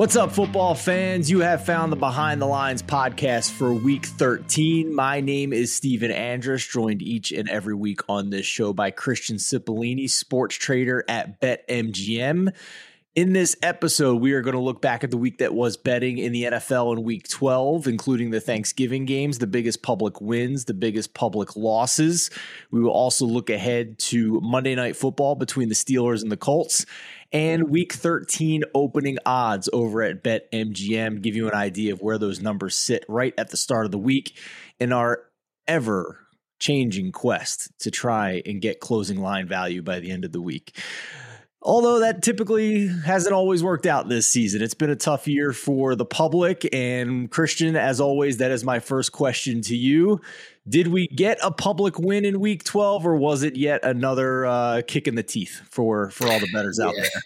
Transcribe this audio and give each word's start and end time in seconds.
What's 0.00 0.16
up, 0.16 0.32
football 0.32 0.74
fans? 0.74 1.30
You 1.30 1.40
have 1.40 1.66
found 1.66 1.92
the 1.92 1.96
Behind 1.96 2.40
the 2.40 2.46
Lines 2.46 2.82
podcast 2.82 3.50
for 3.50 3.70
week 3.70 4.06
13. 4.06 4.94
My 4.94 5.20
name 5.20 5.52
is 5.52 5.74
Stephen 5.74 6.10
Andrus, 6.10 6.66
joined 6.66 7.02
each 7.02 7.32
and 7.32 7.50
every 7.50 7.74
week 7.74 8.00
on 8.08 8.30
this 8.30 8.46
show 8.46 8.72
by 8.72 8.92
Christian 8.92 9.36
Cipollini, 9.36 10.08
sports 10.08 10.56
trader 10.56 11.04
at 11.06 11.38
BetMGM. 11.38 12.54
In 13.16 13.32
this 13.32 13.56
episode, 13.60 14.20
we 14.20 14.34
are 14.34 14.40
going 14.40 14.54
to 14.54 14.62
look 14.62 14.80
back 14.80 15.02
at 15.02 15.10
the 15.10 15.16
week 15.16 15.38
that 15.38 15.52
was 15.52 15.76
betting 15.76 16.18
in 16.18 16.30
the 16.30 16.44
NFL 16.44 16.92
in 16.96 17.02
week 17.02 17.26
12, 17.26 17.88
including 17.88 18.30
the 18.30 18.40
Thanksgiving 18.40 19.04
games, 19.04 19.38
the 19.38 19.48
biggest 19.48 19.82
public 19.82 20.20
wins, 20.20 20.66
the 20.66 20.74
biggest 20.74 21.12
public 21.12 21.56
losses. 21.56 22.30
We 22.70 22.80
will 22.80 22.92
also 22.92 23.26
look 23.26 23.50
ahead 23.50 23.98
to 23.98 24.40
Monday 24.42 24.76
Night 24.76 24.94
Football 24.94 25.34
between 25.34 25.68
the 25.68 25.74
Steelers 25.74 26.22
and 26.22 26.30
the 26.30 26.36
Colts 26.36 26.86
and 27.32 27.68
week 27.68 27.94
13 27.94 28.62
opening 28.76 29.18
odds 29.26 29.68
over 29.72 30.02
at 30.02 30.22
BetMGM. 30.22 31.20
Give 31.20 31.34
you 31.34 31.48
an 31.48 31.54
idea 31.54 31.92
of 31.92 32.00
where 32.00 32.16
those 32.16 32.40
numbers 32.40 32.76
sit 32.76 33.04
right 33.08 33.34
at 33.36 33.50
the 33.50 33.56
start 33.56 33.86
of 33.86 33.90
the 33.90 33.98
week 33.98 34.38
in 34.78 34.92
our 34.92 35.24
ever 35.66 36.28
changing 36.60 37.10
quest 37.10 37.76
to 37.80 37.90
try 37.90 38.40
and 38.46 38.62
get 38.62 38.78
closing 38.78 39.20
line 39.20 39.48
value 39.48 39.82
by 39.82 39.98
the 39.98 40.12
end 40.12 40.24
of 40.24 40.30
the 40.30 40.40
week. 40.40 40.76
Although 41.62 41.98
that 41.98 42.22
typically 42.22 42.88
hasn't 42.88 43.34
always 43.34 43.62
worked 43.62 43.84
out 43.84 44.08
this 44.08 44.26
season. 44.26 44.62
It's 44.62 44.72
been 44.72 44.88
a 44.88 44.96
tough 44.96 45.28
year 45.28 45.52
for 45.52 45.94
the 45.94 46.06
public. 46.06 46.66
And 46.72 47.30
Christian, 47.30 47.76
as 47.76 48.00
always, 48.00 48.38
that 48.38 48.50
is 48.50 48.64
my 48.64 48.78
first 48.78 49.12
question 49.12 49.60
to 49.62 49.76
you. 49.76 50.22
Did 50.66 50.86
we 50.86 51.06
get 51.08 51.38
a 51.42 51.50
public 51.50 51.98
win 51.98 52.24
in 52.24 52.40
week 52.40 52.64
12 52.64 53.06
or 53.06 53.16
was 53.16 53.42
it 53.42 53.56
yet 53.56 53.84
another 53.84 54.46
uh, 54.46 54.82
kick 54.86 55.06
in 55.06 55.16
the 55.16 55.22
teeth 55.22 55.60
for, 55.68 56.08
for 56.10 56.28
all 56.28 56.40
the 56.40 56.48
bettors 56.50 56.80
out 56.80 56.94
yeah. 56.96 57.02
there? 57.02 57.22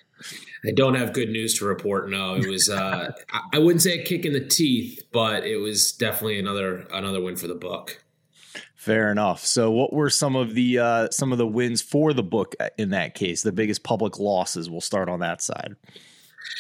I 0.66 0.72
don't 0.72 0.94
have 0.94 1.12
good 1.12 1.28
news 1.28 1.58
to 1.58 1.66
report. 1.66 2.08
No, 2.08 2.34
it 2.34 2.48
was 2.48 2.68
uh, 2.68 3.12
I 3.52 3.58
wouldn't 3.58 3.82
say 3.82 4.00
a 4.00 4.04
kick 4.04 4.24
in 4.24 4.32
the 4.32 4.44
teeth, 4.44 5.02
but 5.12 5.44
it 5.44 5.58
was 5.58 5.92
definitely 5.92 6.38
another 6.38 6.86
another 6.91 7.20
win 7.20 7.36
for 7.36 7.46
the 7.46 7.54
book. 7.54 8.03
Fair 8.84 9.10
enough. 9.10 9.46
So, 9.46 9.70
what 9.70 9.94
were 9.94 10.10
some 10.10 10.36
of 10.36 10.52
the 10.52 10.78
uh, 10.78 11.08
some 11.10 11.32
of 11.32 11.38
the 11.38 11.46
wins 11.46 11.80
for 11.80 12.12
the 12.12 12.22
book 12.22 12.54
in 12.77 12.91
that 12.91 13.14
case? 13.14 13.41
The 13.41 13.50
biggest 13.50 13.82
public 13.82 14.18
losses. 14.18 14.68
We'll 14.68 14.82
start 14.82 15.08
on 15.08 15.20
that 15.20 15.41
side. 15.41 15.74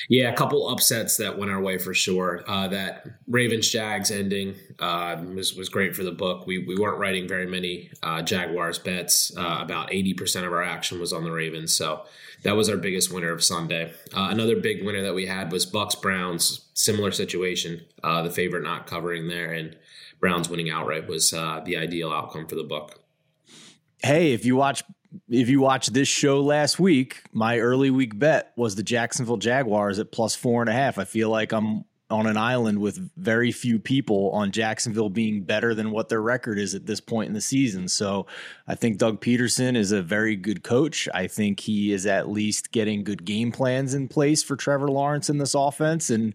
Yeah, 0.08 0.32
a 0.32 0.34
couple 0.34 0.66
upsets 0.70 1.18
that 1.18 1.36
went 1.36 1.50
our 1.50 1.60
way 1.60 1.76
for 1.76 1.92
sure. 1.92 2.42
Uh, 2.48 2.66
that 2.68 3.04
Ravens 3.28 3.68
Jags 3.68 4.10
ending 4.10 4.54
uh, 4.78 5.22
was 5.34 5.54
was 5.54 5.68
great 5.68 5.94
for 5.94 6.02
the 6.02 6.12
book. 6.12 6.46
We 6.46 6.64
we 6.64 6.76
weren't 6.76 6.96
writing 6.96 7.28
very 7.28 7.46
many 7.46 7.90
uh, 8.02 8.22
Jaguars 8.22 8.78
bets. 8.78 9.30
Uh, 9.36 9.58
about 9.60 9.92
eighty 9.92 10.14
percent 10.14 10.46
of 10.46 10.52
our 10.54 10.62
action 10.62 10.98
was 10.98 11.12
on 11.12 11.24
the 11.24 11.30
Ravens, 11.30 11.76
so 11.76 12.06
that 12.42 12.56
was 12.56 12.70
our 12.70 12.78
biggest 12.78 13.12
winner 13.12 13.32
of 13.32 13.44
Sunday. 13.44 13.92
Uh, 14.14 14.28
another 14.30 14.58
big 14.58 14.82
winner 14.82 15.02
that 15.02 15.14
we 15.14 15.26
had 15.26 15.52
was 15.52 15.66
Bucks 15.66 15.94
Browns. 15.94 16.62
Similar 16.72 17.10
situation. 17.10 17.84
Uh, 18.02 18.22
the 18.22 18.30
favorite 18.30 18.62
not 18.62 18.86
covering 18.86 19.28
there, 19.28 19.52
and 19.52 19.76
Browns 20.24 20.48
winning 20.48 20.70
outright 20.70 21.06
was 21.06 21.34
uh, 21.34 21.60
the 21.66 21.76
ideal 21.76 22.10
outcome 22.10 22.46
for 22.46 22.54
the 22.54 22.64
book. 22.64 22.98
Hey, 23.98 24.32
if 24.32 24.46
you 24.46 24.56
watch 24.56 24.82
if 25.28 25.50
you 25.50 25.60
watch 25.60 25.88
this 25.88 26.08
show 26.08 26.40
last 26.40 26.80
week, 26.80 27.22
my 27.34 27.58
early 27.58 27.90
week 27.90 28.18
bet 28.18 28.54
was 28.56 28.74
the 28.74 28.82
Jacksonville 28.82 29.36
Jaguars 29.36 29.98
at 29.98 30.12
plus 30.12 30.34
four 30.34 30.62
and 30.62 30.70
a 30.70 30.72
half. 30.72 30.98
I 30.98 31.04
feel 31.04 31.28
like 31.28 31.52
I'm 31.52 31.84
on 32.08 32.26
an 32.26 32.38
island 32.38 32.78
with 32.78 33.10
very 33.18 33.52
few 33.52 33.78
people 33.78 34.30
on 34.30 34.50
Jacksonville 34.50 35.10
being 35.10 35.42
better 35.42 35.74
than 35.74 35.90
what 35.90 36.08
their 36.08 36.22
record 36.22 36.58
is 36.58 36.74
at 36.74 36.86
this 36.86 37.02
point 37.02 37.28
in 37.28 37.34
the 37.34 37.40
season. 37.42 37.86
So 37.86 38.26
I 38.66 38.76
think 38.76 38.96
Doug 38.96 39.20
Pederson 39.20 39.76
is 39.76 39.92
a 39.92 40.00
very 40.00 40.36
good 40.36 40.62
coach. 40.62 41.06
I 41.12 41.26
think 41.26 41.60
he 41.60 41.92
is 41.92 42.06
at 42.06 42.30
least 42.30 42.72
getting 42.72 43.04
good 43.04 43.26
game 43.26 43.52
plans 43.52 43.92
in 43.92 44.08
place 44.08 44.42
for 44.42 44.56
Trevor 44.56 44.88
Lawrence 44.88 45.28
in 45.28 45.36
this 45.36 45.54
offense. 45.54 46.08
And 46.08 46.34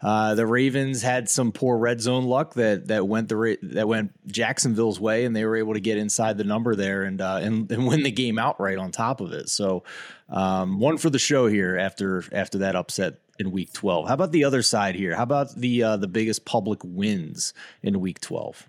uh, 0.00 0.34
the 0.34 0.46
Ravens 0.46 1.02
had 1.02 1.28
some 1.28 1.50
poor 1.52 1.76
red 1.76 2.00
zone 2.00 2.24
luck 2.24 2.54
that 2.54 2.86
that 2.88 3.06
went 3.06 3.28
the 3.28 3.58
that 3.62 3.88
went 3.88 4.12
Jacksonville's 4.30 5.00
way, 5.00 5.24
and 5.24 5.34
they 5.34 5.44
were 5.44 5.56
able 5.56 5.74
to 5.74 5.80
get 5.80 5.98
inside 5.98 6.38
the 6.38 6.44
number 6.44 6.74
there 6.74 7.02
and 7.02 7.20
uh, 7.20 7.40
and, 7.42 7.70
and 7.72 7.86
win 7.86 8.02
the 8.02 8.10
game 8.10 8.38
outright 8.38 8.78
on 8.78 8.92
top 8.92 9.20
of 9.20 9.32
it. 9.32 9.48
So 9.48 9.82
um, 10.28 10.78
one 10.78 10.98
for 10.98 11.10
the 11.10 11.18
show 11.18 11.46
here 11.48 11.76
after 11.76 12.24
after 12.32 12.58
that 12.58 12.76
upset 12.76 13.14
in 13.38 13.50
Week 13.50 13.72
12. 13.72 14.08
How 14.08 14.14
about 14.14 14.32
the 14.32 14.44
other 14.44 14.62
side 14.62 14.94
here? 14.94 15.14
How 15.14 15.22
about 15.22 15.54
the 15.54 15.82
uh, 15.82 15.96
the 15.96 16.08
biggest 16.08 16.44
public 16.44 16.80
wins 16.84 17.52
in 17.82 18.00
Week 18.00 18.20
12? 18.20 18.66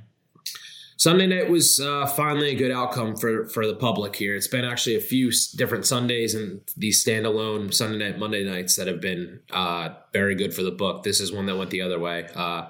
Sunday 0.99 1.27
night 1.27 1.49
was 1.49 1.79
uh, 1.79 2.05
finally 2.07 2.49
a 2.49 2.55
good 2.55 2.71
outcome 2.71 3.15
for 3.15 3.47
for 3.47 3.65
the 3.65 3.73
public 3.73 4.17
here. 4.17 4.35
It's 4.35 4.49
been 4.49 4.65
actually 4.65 4.97
a 4.97 5.01
few 5.01 5.31
different 5.55 5.85
Sundays 5.85 6.35
and 6.35 6.59
these 6.75 7.01
standalone 7.01 7.73
Sunday 7.73 8.11
night, 8.11 8.19
Monday 8.19 8.43
nights 8.43 8.75
that 8.75 8.87
have 8.87 8.99
been 8.99 9.39
uh, 9.49 9.91
very 10.11 10.35
good 10.35 10.53
for 10.53 10.61
the 10.61 10.71
book. 10.71 11.03
This 11.03 11.21
is 11.21 11.31
one 11.31 11.45
that 11.45 11.55
went 11.55 11.69
the 11.69 11.81
other 11.81 11.99
way. 11.99 12.27
Uh, 12.35 12.67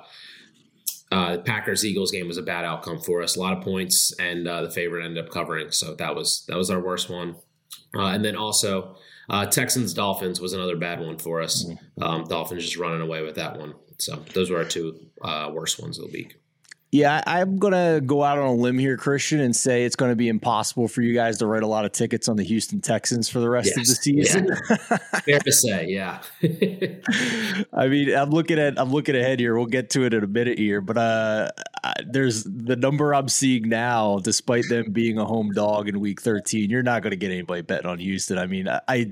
uh 1.12 1.40
Packers 1.40 1.84
Eagles 1.84 2.12
game 2.12 2.28
was 2.28 2.38
a 2.38 2.44
bad 2.44 2.66
outcome 2.66 3.02
for 3.02 3.24
us. 3.24 3.36
A 3.36 3.40
lot 3.40 3.58
of 3.58 3.64
points, 3.64 4.14
and 4.20 4.48
uh, 4.48 4.62
the 4.62 4.70
favorite 4.70 5.04
ended 5.04 5.26
up 5.26 5.32
covering. 5.32 5.72
So 5.72 5.96
that 5.96 6.16
was 6.16 6.46
that 6.48 6.56
was 6.56 6.70
our 6.70 6.80
worst 6.80 7.10
one. 7.10 7.36
Uh, 7.96 8.10
and 8.10 8.24
then 8.24 8.36
also 8.36 8.96
Texans 9.50 9.92
Dolphins 9.96 10.40
was 10.40 10.54
another 10.54 10.78
bad 10.78 11.00
one 11.00 11.18
for 11.18 11.42
us. 11.42 11.66
Mm-hmm. 11.66 12.04
Um, 12.04 12.26
Dolphins 12.26 12.64
just 12.64 12.78
running 12.78 13.02
away 13.02 13.24
with 13.24 13.36
that 13.36 13.58
one. 13.58 13.74
So 13.98 14.24
those 14.36 14.52
were 14.52 14.58
our 14.58 14.66
two 14.66 15.00
worst 15.52 15.82
ones 15.82 15.98
of 15.98 16.06
the 16.06 16.12
week. 16.12 16.36
Yeah, 16.92 17.22
I'm 17.28 17.58
going 17.58 17.74
to 17.74 18.02
go 18.04 18.24
out 18.24 18.40
on 18.40 18.48
a 18.48 18.54
limb 18.54 18.80
here, 18.80 18.98
Christian, 18.98 19.40
and 19.40 19.56
say 19.56 19.84
it's 19.84 19.96
going 19.96 20.12
to 20.12 20.16
be 20.16 20.28
impossible 20.28 20.88
for 20.88 21.04
you 21.04 21.14
guys 21.14 21.38
to 21.38 21.46
write 21.46 21.62
a 21.62 21.68
lot 21.68 21.86
of 21.86 21.92
tickets 21.92 22.28
on 22.28 22.36
the 22.36 22.44
Houston 22.44 22.82
Texans 22.82 23.30
for 23.30 23.40
the 23.40 23.50
rest 23.50 23.74
yes. 23.76 23.78
of 23.78 23.86
the 23.86 23.96
season. 23.96 24.48
Yeah. 24.48 24.98
Fair 25.22 25.40
to 25.40 25.52
say, 25.52 25.86
yeah. 25.88 26.22
I 27.74 27.88
mean, 27.88 28.16
I'm 28.16 28.32
looking 28.32 28.58
at 28.58 28.80
I'm 28.80 28.90
looking 28.92 29.16
ahead 29.16 29.40
here. 29.40 29.56
We'll 29.56 29.68
get 29.68 29.92
to 29.92 30.04
it 30.04 30.16
in 30.16 30.24
a 30.24 30.28
minute 30.28 30.58
here, 30.58 30.82
but 30.82 30.98
uh, 30.98 31.52
there's 32.08 32.44
the 32.44 32.76
number 32.76 33.14
I'm 33.14 33.30
seeing 33.30 33.70
now, 33.70 34.18
despite 34.18 34.68
them 34.68 34.92
being 34.92 35.20
a 35.20 35.26
home 35.26 35.52
dog 35.52 35.88
in 35.88 36.00
Week 36.00 36.20
13. 36.20 36.72
You're 36.72 36.82
not 36.82 37.04
going 37.04 37.12
to 37.12 37.18
get 37.18 37.30
anybody 37.30 37.62
betting 37.62 37.86
on 37.86 38.00
Houston. 38.00 38.40
I 38.40 38.48
mean, 38.48 38.68
I, 38.68 38.82
I 38.88 39.12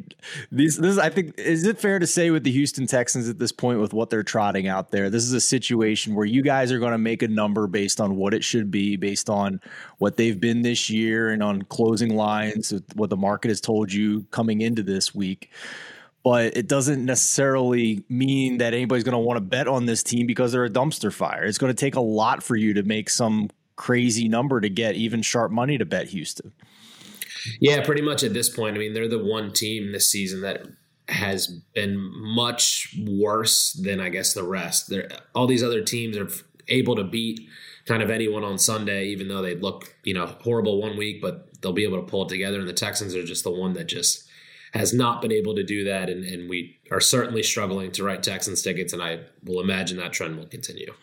this 0.51 0.77
this 0.77 0.97
I 0.97 1.09
think 1.09 1.37
is 1.37 1.63
it 1.63 1.79
fair 1.79 1.99
to 1.99 2.07
say 2.07 2.31
with 2.31 2.43
the 2.43 2.51
Houston 2.51 2.87
Texans 2.87 3.29
at 3.29 3.37
this 3.37 3.51
point 3.51 3.79
with 3.79 3.93
what 3.93 4.09
they're 4.09 4.23
trotting 4.23 4.67
out 4.67 4.89
there, 4.89 5.11
this 5.11 5.23
is 5.23 5.33
a 5.33 5.41
situation 5.41 6.15
where 6.15 6.25
you 6.25 6.41
guys 6.41 6.71
are 6.71 6.79
going 6.79 6.93
to 6.93 6.97
make 6.97 7.21
a 7.21 7.27
number 7.27 7.66
based 7.67 8.01
on 8.01 8.15
what 8.15 8.33
it 8.33 8.43
should 8.43 8.71
be, 8.71 8.95
based 8.95 9.29
on 9.29 9.61
what 9.97 10.17
they've 10.17 10.39
been 10.39 10.61
this 10.61 10.89
year, 10.89 11.29
and 11.29 11.43
on 11.43 11.61
closing 11.63 12.15
lines, 12.15 12.73
what 12.95 13.09
the 13.09 13.17
market 13.17 13.49
has 13.49 13.61
told 13.61 13.91
you 13.91 14.23
coming 14.31 14.61
into 14.61 14.83
this 14.83 15.13
week. 15.13 15.51
But 16.23 16.57
it 16.57 16.67
doesn't 16.67 17.05
necessarily 17.05 18.03
mean 18.09 18.57
that 18.57 18.73
anybody's 18.73 19.03
going 19.03 19.13
to 19.13 19.19
want 19.19 19.37
to 19.37 19.41
bet 19.41 19.67
on 19.67 19.85
this 19.85 20.03
team 20.03 20.27
because 20.27 20.51
they're 20.51 20.65
a 20.65 20.69
dumpster 20.69 21.13
fire. 21.13 21.45
It's 21.45 21.57
going 21.57 21.73
to 21.73 21.79
take 21.79 21.95
a 21.95 22.01
lot 22.01 22.43
for 22.43 22.55
you 22.55 22.73
to 22.73 22.83
make 22.83 23.09
some 23.09 23.49
crazy 23.77 24.27
number 24.27 24.59
to 24.59 24.69
get 24.69 24.95
even 24.95 25.21
sharp 25.21 25.51
money 25.51 25.77
to 25.77 25.85
bet 25.85 26.07
Houston. 26.09 26.51
Yeah, 27.61 27.85
pretty 27.85 28.01
much 28.01 28.23
at 28.23 28.33
this 28.33 28.49
point. 28.49 28.75
I 28.75 28.79
mean, 28.79 28.93
they're 28.93 29.07
the 29.07 29.23
one 29.23 29.53
team 29.53 29.93
this 29.93 30.09
season 30.09 30.41
that 30.41 30.65
has 31.07 31.47
been 31.73 31.97
much 31.97 32.93
worse 33.07 33.71
than 33.73 34.01
I 34.01 34.09
guess 34.09 34.33
the 34.33 34.43
rest. 34.43 34.89
They're, 34.89 35.07
all 35.33 35.47
these 35.47 35.63
other 35.63 35.81
teams 35.81 36.17
are 36.17 36.29
able 36.69 36.95
to 36.95 37.03
beat 37.03 37.47
kind 37.85 38.03
of 38.03 38.09
anyone 38.09 38.43
on 38.43 38.57
Sunday, 38.57 39.07
even 39.07 39.27
though 39.27 39.41
they 39.41 39.55
look, 39.55 39.95
you 40.03 40.13
know, 40.13 40.25
horrible 40.41 40.81
one 40.81 40.97
week, 40.97 41.21
but 41.21 41.61
they'll 41.61 41.73
be 41.73 41.85
able 41.85 42.01
to 42.01 42.09
pull 42.09 42.25
it 42.25 42.29
together. 42.29 42.59
And 42.59 42.67
the 42.67 42.73
Texans 42.73 43.15
are 43.15 43.23
just 43.23 43.43
the 43.43 43.51
one 43.51 43.73
that 43.73 43.87
just 43.87 44.27
has 44.73 44.93
not 44.93 45.21
been 45.21 45.31
able 45.31 45.55
to 45.55 45.63
do 45.63 45.85
that. 45.85 46.09
And, 46.09 46.23
and 46.25 46.49
we 46.49 46.77
are 46.91 46.99
certainly 46.99 47.43
struggling 47.43 47.91
to 47.93 48.03
write 48.03 48.23
Texans 48.23 48.61
tickets. 48.61 48.93
And 48.93 49.01
I 49.01 49.21
will 49.43 49.61
imagine 49.61 49.97
that 49.97 50.13
trend 50.13 50.37
will 50.37 50.45
continue. 50.45 50.93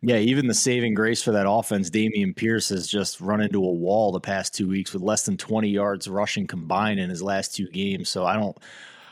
Yeah, 0.00 0.16
even 0.16 0.46
the 0.46 0.54
saving 0.54 0.94
grace 0.94 1.22
for 1.22 1.32
that 1.32 1.48
offense, 1.48 1.90
Dameon 1.90 2.36
Pierce 2.36 2.68
has 2.68 2.86
just 2.86 3.20
run 3.20 3.40
into 3.40 3.64
a 3.64 3.72
wall 3.72 4.12
the 4.12 4.20
past 4.20 4.54
two 4.54 4.68
weeks 4.68 4.92
with 4.92 5.02
less 5.02 5.24
than 5.24 5.36
20 5.36 5.68
yards 5.68 6.06
rushing 6.06 6.46
combined 6.46 7.00
in 7.00 7.10
his 7.10 7.20
last 7.22 7.54
two 7.54 7.68
games. 7.68 8.08
So 8.08 8.24
I 8.24 8.36
don't, 8.36 8.56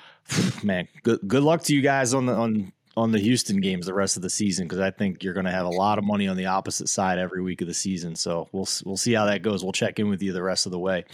man, 0.64 0.86
good 1.02 1.20
good 1.26 1.42
luck 1.42 1.62
to 1.64 1.74
you 1.74 1.82
guys 1.82 2.14
on 2.14 2.26
the 2.26 2.34
on 2.34 2.72
on 2.96 3.12
the 3.12 3.18
Houston 3.18 3.60
games 3.60 3.86
the 3.86 3.94
rest 3.94 4.16
of 4.16 4.22
the 4.22 4.30
season 4.30 4.66
because 4.66 4.80
I 4.80 4.90
think 4.90 5.22
you're 5.22 5.34
going 5.34 5.46
to 5.46 5.52
have 5.52 5.66
a 5.66 5.70
lot 5.70 5.98
of 5.98 6.04
money 6.04 6.28
on 6.28 6.36
the 6.36 6.46
opposite 6.46 6.88
side 6.88 7.18
every 7.18 7.42
week 7.42 7.60
of 7.60 7.66
the 7.66 7.74
season. 7.74 8.16
So 8.16 8.48
we'll 8.52 8.68
we'll 8.84 8.96
see 8.96 9.12
how 9.12 9.26
that 9.26 9.42
goes. 9.42 9.62
We'll 9.62 9.72
check 9.72 9.98
in 9.98 10.08
with 10.08 10.22
you 10.22 10.32
the 10.32 10.42
rest 10.42 10.66
of 10.66 10.72
the 10.72 10.78
way. 10.78 11.04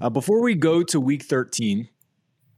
Uh, 0.00 0.10
before 0.10 0.42
we 0.42 0.54
go 0.54 0.82
to 0.82 0.98
Week 0.98 1.22
13 1.22 1.88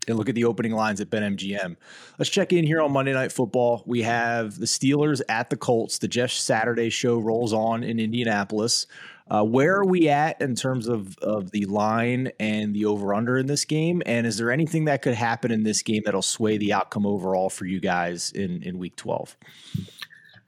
and 0.08 0.16
look 0.16 0.28
at 0.28 0.34
the 0.34 0.44
opening 0.44 0.72
lines 0.72 1.00
at 1.00 1.10
BetMGM, 1.10 1.76
let's 2.18 2.30
check 2.30 2.52
in 2.52 2.64
here 2.64 2.80
on 2.80 2.92
Monday 2.92 3.12
Night 3.12 3.30
Football. 3.30 3.82
We 3.84 4.02
have 4.02 4.58
the 4.58 4.66
Steelers 4.66 5.20
at 5.28 5.50
the 5.50 5.56
Colts. 5.56 5.98
The 5.98 6.08
Jeff 6.08 6.30
Saturday 6.30 6.88
show 6.88 7.18
rolls 7.18 7.52
on 7.52 7.84
in 7.84 8.00
Indianapolis. 8.00 8.86
Uh, 9.30 9.44
where 9.44 9.76
are 9.76 9.84
we 9.84 10.08
at 10.08 10.40
in 10.40 10.54
terms 10.54 10.88
of, 10.88 11.16
of 11.18 11.50
the 11.52 11.64
line 11.66 12.30
and 12.38 12.74
the 12.74 12.84
over 12.84 13.14
under 13.14 13.38
in 13.38 13.46
this 13.46 13.64
game? 13.64 14.02
And 14.04 14.26
is 14.26 14.36
there 14.36 14.50
anything 14.50 14.84
that 14.86 15.02
could 15.02 15.14
happen 15.14 15.50
in 15.50 15.62
this 15.62 15.82
game 15.82 16.02
that'll 16.04 16.22
sway 16.22 16.58
the 16.58 16.72
outcome 16.72 17.06
overall 17.06 17.48
for 17.48 17.64
you 17.64 17.80
guys 17.80 18.32
in, 18.32 18.62
in 18.62 18.78
week 18.78 18.96
12? 18.96 19.36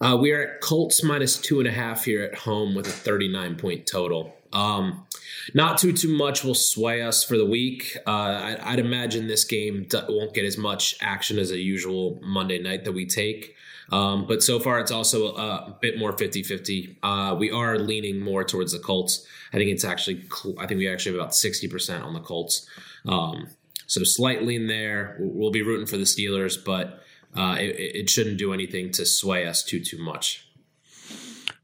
Uh, 0.00 0.16
we 0.20 0.32
are 0.32 0.42
at 0.42 0.60
Colts 0.60 1.02
minus 1.02 1.38
two 1.38 1.60
and 1.60 1.68
a 1.68 1.72
half 1.72 2.04
here 2.04 2.22
at 2.22 2.34
home 2.34 2.74
with 2.74 2.86
a 2.86 2.90
39 2.90 3.56
point 3.56 3.86
total. 3.86 4.34
Um, 4.52 5.06
not 5.52 5.78
too 5.78 5.92
too 5.92 6.16
much 6.16 6.44
will 6.44 6.54
sway 6.54 7.02
us 7.02 7.24
for 7.24 7.36
the 7.36 7.44
week. 7.44 7.96
Uh, 8.06 8.56
I, 8.60 8.70
would 8.70 8.84
imagine 8.84 9.26
this 9.26 9.44
game 9.44 9.86
won't 10.08 10.32
get 10.32 10.44
as 10.44 10.56
much 10.56 10.96
action 11.00 11.38
as 11.38 11.50
a 11.50 11.58
usual 11.58 12.20
Monday 12.22 12.58
night 12.58 12.84
that 12.84 12.92
we 12.92 13.06
take. 13.06 13.56
Um, 13.90 14.26
but 14.26 14.42
so 14.42 14.58
far, 14.58 14.80
it's 14.80 14.90
also 14.90 15.34
a 15.34 15.76
bit 15.80 15.98
more 15.98 16.16
50 16.16 16.42
50. 16.42 16.98
Uh, 17.02 17.36
we 17.38 17.50
are 17.50 17.78
leaning 17.78 18.20
more 18.20 18.44
towards 18.44 18.72
the 18.72 18.78
Colts. 18.78 19.26
I 19.52 19.56
think 19.56 19.70
it's 19.70 19.84
actually, 19.84 20.24
I 20.58 20.66
think 20.66 20.78
we 20.78 20.88
actually 20.88 21.12
have 21.12 21.20
about 21.20 21.32
60% 21.32 22.02
on 22.02 22.14
the 22.14 22.20
Colts. 22.20 22.66
Um, 23.06 23.48
so 23.86 24.02
slight 24.04 24.42
lean 24.44 24.66
there. 24.66 25.16
We'll 25.20 25.50
be 25.50 25.62
rooting 25.62 25.86
for 25.86 25.96
the 25.96 26.04
Steelers, 26.04 26.62
but 26.62 27.02
uh, 27.36 27.56
it, 27.58 27.76
it 27.78 28.10
shouldn't 28.10 28.38
do 28.38 28.52
anything 28.52 28.90
to 28.92 29.04
sway 29.04 29.46
us 29.46 29.62
too, 29.62 29.80
too 29.80 29.98
much. 29.98 30.48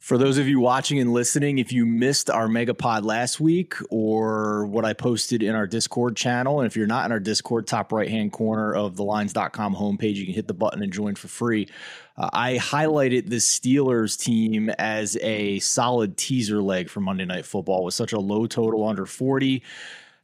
For 0.01 0.17
those 0.17 0.39
of 0.39 0.49
you 0.49 0.61
watching 0.61 0.99
and 0.99 1.13
listening, 1.13 1.59
if 1.59 1.75
you 1.75 1.85
missed 1.85 2.31
our 2.31 2.49
Megapod 2.49 3.05
last 3.05 3.39
week 3.39 3.75
or 3.91 4.65
what 4.65 4.87
I 4.87 4.95
posted 4.95 5.43
in 5.43 5.55
our 5.55 5.67
Discord 5.67 6.17
channel, 6.17 6.61
and 6.61 6.67
if 6.67 6.75
you're 6.75 6.87
not 6.87 7.05
in 7.05 7.13
our 7.13 7.21
Discord, 7.21 7.67
top 7.67 7.93
right 7.93 8.09
hand 8.09 8.33
corner 8.33 8.75
of 8.75 8.97
the 8.97 9.05
lines.com 9.05 9.75
homepage, 9.75 10.15
you 10.15 10.25
can 10.25 10.33
hit 10.33 10.49
the 10.49 10.55
button 10.55 10.83
and 10.83 10.91
join 10.91 11.17
for 11.17 11.29
free. 11.29 11.69
Uh, 12.17 12.31
I 12.33 12.55
highlighted 12.55 13.29
the 13.29 13.37
Steelers 13.37 14.19
team 14.19 14.71
as 14.79 15.19
a 15.21 15.59
solid 15.59 16.17
teaser 16.17 16.63
leg 16.63 16.89
for 16.89 17.01
Monday 17.01 17.27
Night 17.27 17.45
Football 17.45 17.85
with 17.85 17.93
such 17.93 18.15
a 18.15 18.19
low 18.19 18.47
total 18.47 18.89
under 18.89 19.05
40 19.05 19.63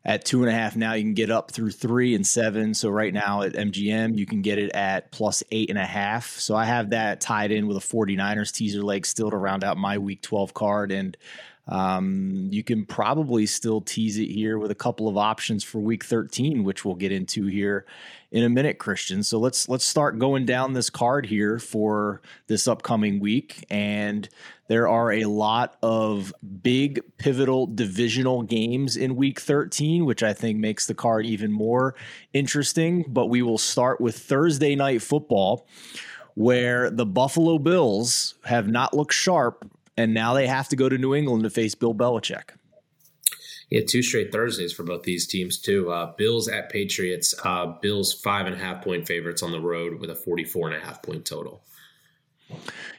at 0.06 0.25
two 0.25 0.43
and 0.43 0.49
a 0.49 0.55
half 0.55 0.76
now 0.76 0.93
you 0.93 1.03
can 1.03 1.14
get 1.14 1.31
up 1.31 1.50
through 1.50 1.73
three 1.73 2.14
and 2.14 2.25
seven. 2.25 2.73
So 2.73 2.88
right 2.88 3.12
now 3.12 3.43
at 3.43 3.53
mgm 3.55 4.17
you 4.17 4.25
can 4.25 4.41
get 4.41 4.56
it 4.56 4.70
at 4.70 5.11
plus 5.11 5.43
eight 5.50 5.69
and 5.69 5.79
a 5.79 5.85
half. 5.85 6.29
So 6.38 6.55
i 6.55 6.64
have 6.64 6.91
that 6.91 7.20
tied 7.20 7.50
in 7.50 7.67
with 7.67 7.76
a 7.76 7.81
49ers 7.81 8.55
teaser 8.55 8.82
leg 8.82 9.05
still 9.05 9.31
to 9.31 9.37
round 9.37 9.64
out 9.64 9.76
my 9.76 9.99
week 9.99 10.23
12 10.23 10.55
card. 10.55 10.93
And 10.93 11.17
um, 11.69 12.49
you 12.51 12.63
can 12.63 12.87
probably 12.87 13.47
still 13.47 13.81
tease 13.81 14.19
it 14.19 14.29
here 14.29 14.59
with 14.59 14.71
a 14.71 14.75
couple 14.75 15.09
of 15.09 15.17
options 15.17 15.65
for 15.65 15.79
week 15.79 16.05
13 16.05 16.65
which 16.65 16.85
we'll 16.85 16.95
get 16.95 17.13
into 17.13 17.47
here 17.47 17.87
in 18.31 18.45
a 18.45 18.49
minute 18.49 18.79
christian 18.79 19.23
so 19.23 19.39
let's 19.39 19.69
let's 19.69 19.85
start 19.85 20.19
going 20.19 20.45
down 20.45 20.73
this 20.73 20.91
card 20.91 21.27
here 21.27 21.59
for 21.59 22.21
this 22.47 22.69
upcoming 22.69 23.21
week 23.21 23.65
and 23.71 24.29
there 24.69 24.89
are 24.89 25.13
a 25.13 25.25
lot 25.27 25.77
of 25.83 26.33
big 26.63 27.01
pivotal 27.19 27.67
divisional 27.67 28.43
games 28.43 28.97
in 28.97 29.17
week 29.17 29.41
13, 29.41 30.05
which 30.05 30.23
I 30.23 30.33
think 30.33 30.59
makes 30.59 30.87
the 30.87 30.95
card 30.95 31.25
even 31.27 31.53
more 31.53 31.95
interesting. 32.33 33.05
But 33.07 33.27
we 33.27 33.43
will 33.43 33.59
start 33.59 34.01
with 34.01 34.19
Thursday 34.19 34.75
night 34.75 35.03
football, 35.03 35.67
where 36.35 36.91
the 36.91 37.07
Buffalo 37.07 37.59
Bills 37.59 38.35
have 38.45 38.69
not 38.69 38.93
looked 38.93 39.15
sharp, 39.15 39.71
and 39.96 40.14
now 40.14 40.34
they 40.34 40.46
have 40.46 40.69
to 40.69 40.76
go 40.76 40.88
to 40.88 40.98
New 40.98 41.14
England 41.14 41.44
to 41.44 41.50
face 41.50 41.75
Bill 41.75 41.94
Belichick. 41.94 42.50
Yeah, 43.70 43.81
two 43.88 44.02
straight 44.02 44.31
Thursdays 44.31 44.72
for 44.72 44.84
both 44.84 45.02
these 45.02 45.26
teams 45.26 45.58
too. 45.58 45.90
Uh, 45.90 46.14
Bills 46.16 46.48
at 46.48 46.70
Patriots. 46.70 47.34
Uh, 47.44 47.66
Bills 47.81 48.12
five 48.12 48.46
and 48.46 48.54
a 48.54 48.58
half 48.58 48.84
point 48.84 49.06
favorites 49.06 49.43
on 49.43 49.50
the 49.50 49.60
road 49.60 50.00
with 50.00 50.10
a 50.10 50.14
44 50.14 50.69
and 50.69 50.82
a 50.82 50.87
half 50.87 51.02
point 51.02 51.25
total. 51.25 51.62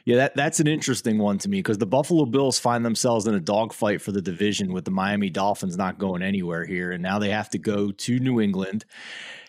Yeah, 0.04 0.16
that, 0.16 0.36
that's 0.36 0.60
an 0.60 0.66
interesting 0.66 1.18
one 1.18 1.38
to 1.38 1.48
me 1.48 1.60
because 1.60 1.78
the 1.78 1.86
Buffalo 1.86 2.26
Bills 2.26 2.58
find 2.58 2.84
themselves 2.84 3.26
in 3.26 3.34
a 3.34 3.40
dogfight 3.40 4.02
for 4.02 4.12
the 4.12 4.20
division 4.20 4.74
with 4.74 4.84
the 4.84 4.90
Miami 4.90 5.30
Dolphins 5.30 5.76
not 5.76 5.98
going 5.98 6.22
anywhere 6.22 6.66
here. 6.66 6.92
And 6.92 7.02
now 7.02 7.18
they 7.18 7.30
have 7.30 7.48
to 7.50 7.58
go 7.58 7.90
to 7.90 8.18
New 8.18 8.40
England 8.40 8.84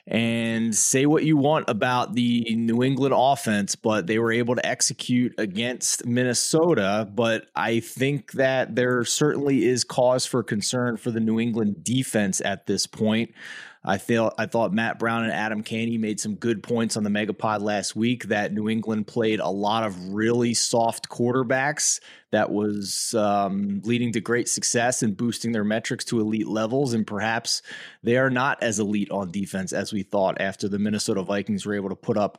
and 0.10 0.76
say 0.76 1.06
what 1.06 1.24
you 1.24 1.38
want 1.38 1.70
about 1.70 2.16
the 2.16 2.44
New 2.56 2.82
England 2.82 3.14
offense, 3.16 3.76
but 3.76 4.08
they 4.08 4.18
were 4.18 4.32
able 4.32 4.56
to 4.56 4.66
execute 4.66 5.36
against 5.38 6.04
Minnesota. 6.04 7.08
But 7.14 7.46
I 7.56 7.80
think 7.80 8.32
that 8.32 8.76
there 8.76 9.06
certainly 9.06 9.68
is 9.68 9.84
cause 9.84 10.26
for 10.26 10.42
concern 10.42 10.98
for 10.98 11.12
the 11.12 11.20
New 11.20 11.40
England 11.40 11.84
defense 11.84 12.42
at 12.42 12.66
this 12.66 12.88
point. 12.88 13.36
I 13.84 13.98
feel 13.98 14.34
I 14.38 14.46
thought 14.46 14.74
Matt 14.74 15.00
Brown 15.00 15.24
and 15.24 15.32
Adam 15.32 15.64
Candy 15.64 15.98
made 15.98 16.20
some 16.20 16.36
good 16.36 16.62
points 16.62 16.98
on 16.98 17.04
the 17.04 17.10
Megapod 17.10 17.62
last 17.62 17.96
week 17.96 18.26
that 18.26 18.52
New 18.52 18.68
England 18.68 19.08
played 19.08 19.40
a 19.40 19.48
lot 19.48 19.84
of 19.84 20.14
really 20.14 20.54
soft 20.54 21.08
quarterbacks 21.08 22.02
that 22.32 22.52
was 22.52 23.14
um, 23.16 23.82
leading 23.86 24.12
to 24.12 24.20
great 24.20 24.50
success 24.50 25.02
and 25.02 25.16
boosting 25.16 25.54
their 25.54 25.64
metrics 25.64 26.04
to 26.06 26.20
elite 26.20 26.48
levels. 26.48 26.94
And 26.94 27.08
perhaps 27.08 27.62
they 28.04 28.18
are 28.18 28.30
not 28.30 28.62
as 28.62 28.80
elite 28.80 29.12
on 29.12 29.32
defense 29.32 29.72
as 29.72 29.94
we 29.94 30.04
thought 30.04 30.42
after 30.42 30.68
the 30.68 30.78
Minnesota 30.78 31.24
Vikings 31.24 31.66
were 31.66 31.74
able 31.74 31.90
to 31.90 31.96
put 31.96 32.18
up 32.18 32.38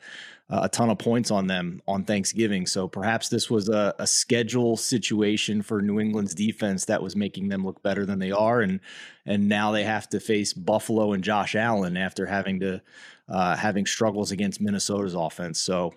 a 0.50 0.68
ton 0.68 0.90
of 0.90 0.98
points 0.98 1.30
on 1.30 1.46
them 1.46 1.80
on 1.86 2.04
Thanksgiving. 2.04 2.66
So 2.66 2.88
perhaps 2.88 3.28
this 3.28 3.48
was 3.48 3.68
a, 3.68 3.94
a, 3.98 4.06
schedule 4.06 4.76
situation 4.76 5.62
for 5.62 5.80
New 5.80 6.00
England's 6.00 6.34
defense 6.34 6.86
that 6.86 7.02
was 7.02 7.14
making 7.14 7.48
them 7.48 7.64
look 7.64 7.82
better 7.82 8.04
than 8.04 8.18
they 8.18 8.32
are, 8.32 8.60
and 8.60 8.80
and 9.24 9.48
now 9.48 9.70
they 9.70 9.84
have 9.84 10.08
to 10.08 10.18
face 10.18 10.52
Buffalo 10.52 11.12
and 11.12 11.22
Josh 11.22 11.54
Allen 11.54 11.96
after 11.96 12.26
having 12.26 12.60
to 12.60 12.82
uh, 13.28 13.56
having 13.56 13.86
struggles 13.86 14.32
against 14.32 14.60
Minnesota's 14.60 15.14
offense. 15.14 15.60
So 15.60 15.94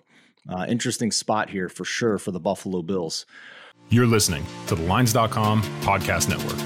uh, 0.48 0.66
interesting 0.68 1.10
spot 1.10 1.50
here 1.50 1.68
for 1.68 1.84
sure 1.84 2.18
for 2.18 2.30
the 2.30 2.40
Buffalo 2.40 2.82
Bills. 2.82 3.26
You're 3.88 4.06
listening 4.06 4.46
to 4.68 4.76
the 4.76 4.82
Lines.com 4.82 5.62
podcast 5.82 6.28
network. 6.28 6.58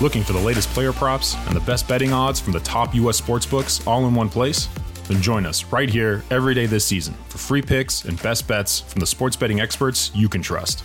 Looking 0.00 0.22
for 0.22 0.32
the 0.32 0.40
latest 0.40 0.68
player 0.70 0.92
props 0.92 1.36
and 1.46 1.54
the 1.54 1.60
best 1.60 1.86
betting 1.86 2.12
odds 2.12 2.40
from 2.40 2.52
the 2.52 2.60
top 2.60 2.94
U.S. 2.94 3.16
sports 3.16 3.46
books 3.46 3.86
all 3.86 4.06
in 4.06 4.14
one 4.14 4.28
place? 4.28 4.68
Then 5.08 5.20
join 5.20 5.46
us 5.46 5.64
right 5.64 5.88
here 5.88 6.24
every 6.30 6.54
day 6.54 6.66
this 6.66 6.84
season 6.84 7.14
for 7.28 7.38
free 7.38 7.62
picks 7.62 8.04
and 8.04 8.20
best 8.22 8.48
bets 8.48 8.80
from 8.80 9.00
the 9.00 9.06
sports 9.06 9.36
betting 9.36 9.60
experts 9.60 10.10
you 10.14 10.28
can 10.28 10.42
trust. 10.42 10.84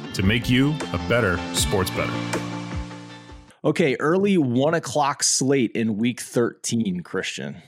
to 0.13 0.23
make 0.23 0.49
you 0.49 0.75
a 0.93 0.97
better 1.07 1.37
sports 1.53 1.89
bettor. 1.91 2.13
Okay, 3.63 3.95
early 3.99 4.37
one 4.37 4.73
o'clock 4.73 5.21
slate 5.23 5.71
in 5.73 5.97
week 5.97 6.19
13, 6.19 7.01
Christian. 7.01 7.61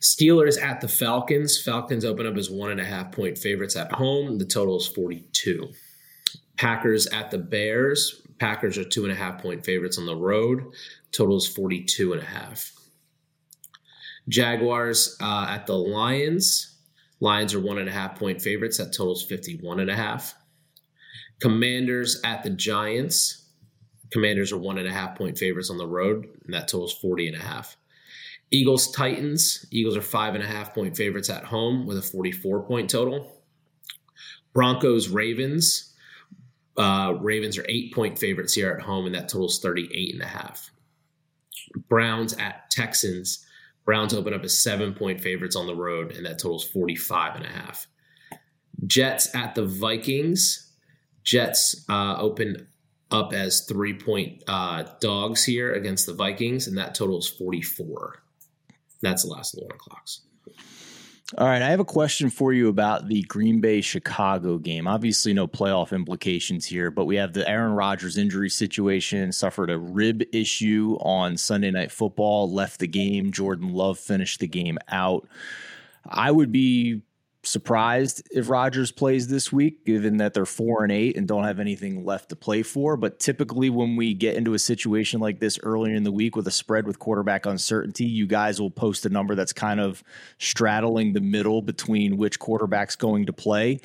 Steelers 0.00 0.62
at 0.62 0.80
the 0.80 0.88
Falcons. 0.88 1.60
Falcons 1.60 2.04
open 2.04 2.26
up 2.26 2.36
as 2.36 2.50
one 2.50 2.70
and 2.70 2.80
a 2.80 2.84
half 2.84 3.10
point 3.10 3.38
favorites 3.38 3.74
at 3.74 3.90
home. 3.90 4.38
The 4.38 4.44
total 4.44 4.76
is 4.76 4.86
42. 4.86 5.70
Packers 6.56 7.06
at 7.08 7.30
the 7.30 7.38
Bears. 7.38 8.22
Packers 8.38 8.78
are 8.78 8.84
two 8.84 9.04
and 9.04 9.12
a 9.12 9.16
half 9.16 9.40
point 9.40 9.64
favorites 9.64 9.98
on 9.98 10.06
the 10.06 10.14
road. 10.14 10.62
Total 11.10 11.36
is 11.36 11.48
42 11.48 12.12
and 12.12 12.22
a 12.22 12.26
half. 12.26 12.72
Jaguars 14.28 15.16
uh, 15.20 15.46
at 15.48 15.66
the 15.66 15.76
Lions. 15.76 16.76
Lions 17.20 17.54
are 17.54 17.60
one 17.60 17.78
and 17.78 17.88
a 17.88 17.92
half 17.92 18.16
point 18.16 18.42
favorites. 18.42 18.78
That 18.78 18.92
totals 18.92 19.24
51 19.24 19.80
and 19.80 19.90
a 19.90 19.96
half. 19.96 20.34
Commanders 21.40 22.20
at 22.24 22.42
the 22.42 22.50
Giants. 22.50 23.48
Commanders 24.10 24.52
are 24.52 24.58
one 24.58 24.78
and 24.78 24.88
a 24.88 24.92
half 24.92 25.16
point 25.16 25.38
favorites 25.38 25.70
on 25.70 25.78
the 25.78 25.86
road, 25.86 26.28
and 26.44 26.54
that 26.54 26.68
totals 26.68 26.94
40 26.94 27.28
and 27.28 27.36
a 27.36 27.40
half. 27.40 27.76
Eagles 28.50 28.90
Titans. 28.92 29.66
Eagles 29.70 29.96
are 29.96 30.02
five 30.02 30.34
and 30.34 30.44
a 30.44 30.46
half 30.46 30.74
point 30.74 30.96
favorites 30.96 31.30
at 31.30 31.44
home 31.44 31.86
with 31.86 31.98
a 31.98 32.02
44 32.02 32.62
point 32.62 32.88
total. 32.88 33.42
Broncos 34.52 35.08
Ravens. 35.08 35.92
Uh, 36.76 37.14
Ravens 37.20 37.58
are 37.58 37.66
eight 37.68 37.92
point 37.92 38.18
favorites 38.18 38.54
here 38.54 38.70
at 38.70 38.82
home, 38.82 39.06
and 39.06 39.14
that 39.14 39.28
totals 39.28 39.60
38 39.60 40.14
and 40.14 40.22
a 40.22 40.26
half. 40.26 40.70
Browns 41.88 42.34
at 42.34 42.70
Texans. 42.70 43.44
Browns 43.84 44.14
open 44.14 44.32
up 44.32 44.44
as 44.44 44.62
seven 44.62 44.94
point 44.94 45.20
favorites 45.20 45.56
on 45.56 45.66
the 45.66 45.74
road, 45.74 46.12
and 46.12 46.24
that 46.24 46.38
totals 46.38 46.64
45 46.64 47.36
and 47.36 47.44
a 47.44 47.48
half. 47.48 47.86
Jets 48.86 49.34
at 49.34 49.54
the 49.54 49.66
Vikings. 49.66 50.63
Jets 51.24 51.84
uh, 51.88 52.16
open 52.18 52.66
up 53.10 53.32
as 53.32 53.62
three 53.62 53.94
point 53.94 54.42
uh, 54.46 54.84
dogs 55.00 55.44
here 55.44 55.72
against 55.72 56.06
the 56.06 56.14
Vikings, 56.14 56.66
and 56.66 56.76
that 56.78 56.94
total 56.94 57.18
is 57.18 57.28
44. 57.28 58.22
That's 59.00 59.24
the 59.24 59.30
last 59.30 59.54
of 59.54 59.60
the 59.60 59.66
one 59.66 59.74
o'clocks. 59.74 60.20
All 61.38 61.48
right, 61.48 61.62
I 61.62 61.70
have 61.70 61.80
a 61.80 61.84
question 61.84 62.28
for 62.28 62.52
you 62.52 62.68
about 62.68 63.08
the 63.08 63.22
Green 63.22 63.60
Bay 63.60 63.80
Chicago 63.80 64.58
game. 64.58 64.86
Obviously, 64.86 65.32
no 65.32 65.48
playoff 65.48 65.92
implications 65.92 66.66
here, 66.66 66.90
but 66.90 67.06
we 67.06 67.16
have 67.16 67.32
the 67.32 67.48
Aaron 67.48 67.72
Rodgers 67.72 68.18
injury 68.18 68.50
situation, 68.50 69.32
suffered 69.32 69.70
a 69.70 69.78
rib 69.78 70.22
issue 70.32 70.98
on 71.00 71.38
Sunday 71.38 71.70
Night 71.70 71.90
Football, 71.90 72.52
left 72.52 72.78
the 72.78 72.86
game. 72.86 73.32
Jordan 73.32 73.70
Love 73.70 73.98
finished 73.98 74.38
the 74.38 74.46
game 74.46 74.78
out. 74.88 75.26
I 76.06 76.30
would 76.30 76.52
be 76.52 77.00
surprised 77.44 78.26
if 78.30 78.48
Rodgers 78.48 78.90
plays 78.90 79.28
this 79.28 79.52
week, 79.52 79.84
given 79.84 80.16
that 80.18 80.34
they're 80.34 80.46
four 80.46 80.82
and 80.82 80.92
eight 80.92 81.16
and 81.16 81.28
don't 81.28 81.44
have 81.44 81.60
anything 81.60 82.04
left 82.04 82.30
to 82.30 82.36
play 82.36 82.62
for. 82.62 82.96
But 82.96 83.20
typically, 83.20 83.70
when 83.70 83.96
we 83.96 84.14
get 84.14 84.36
into 84.36 84.54
a 84.54 84.58
situation 84.58 85.20
like 85.20 85.40
this 85.40 85.58
earlier 85.62 85.94
in 85.94 86.04
the 86.04 86.12
week 86.12 86.36
with 86.36 86.46
a 86.46 86.50
spread 86.50 86.86
with 86.86 86.98
quarterback 86.98 87.46
uncertainty, 87.46 88.04
you 88.04 88.26
guys 88.26 88.60
will 88.60 88.70
post 88.70 89.06
a 89.06 89.08
number 89.08 89.34
that's 89.34 89.52
kind 89.52 89.80
of 89.80 90.02
straddling 90.38 91.12
the 91.12 91.20
middle 91.20 91.62
between 91.62 92.16
which 92.16 92.38
quarterback's 92.38 92.96
going 92.96 93.26
to 93.26 93.32
play. 93.32 93.80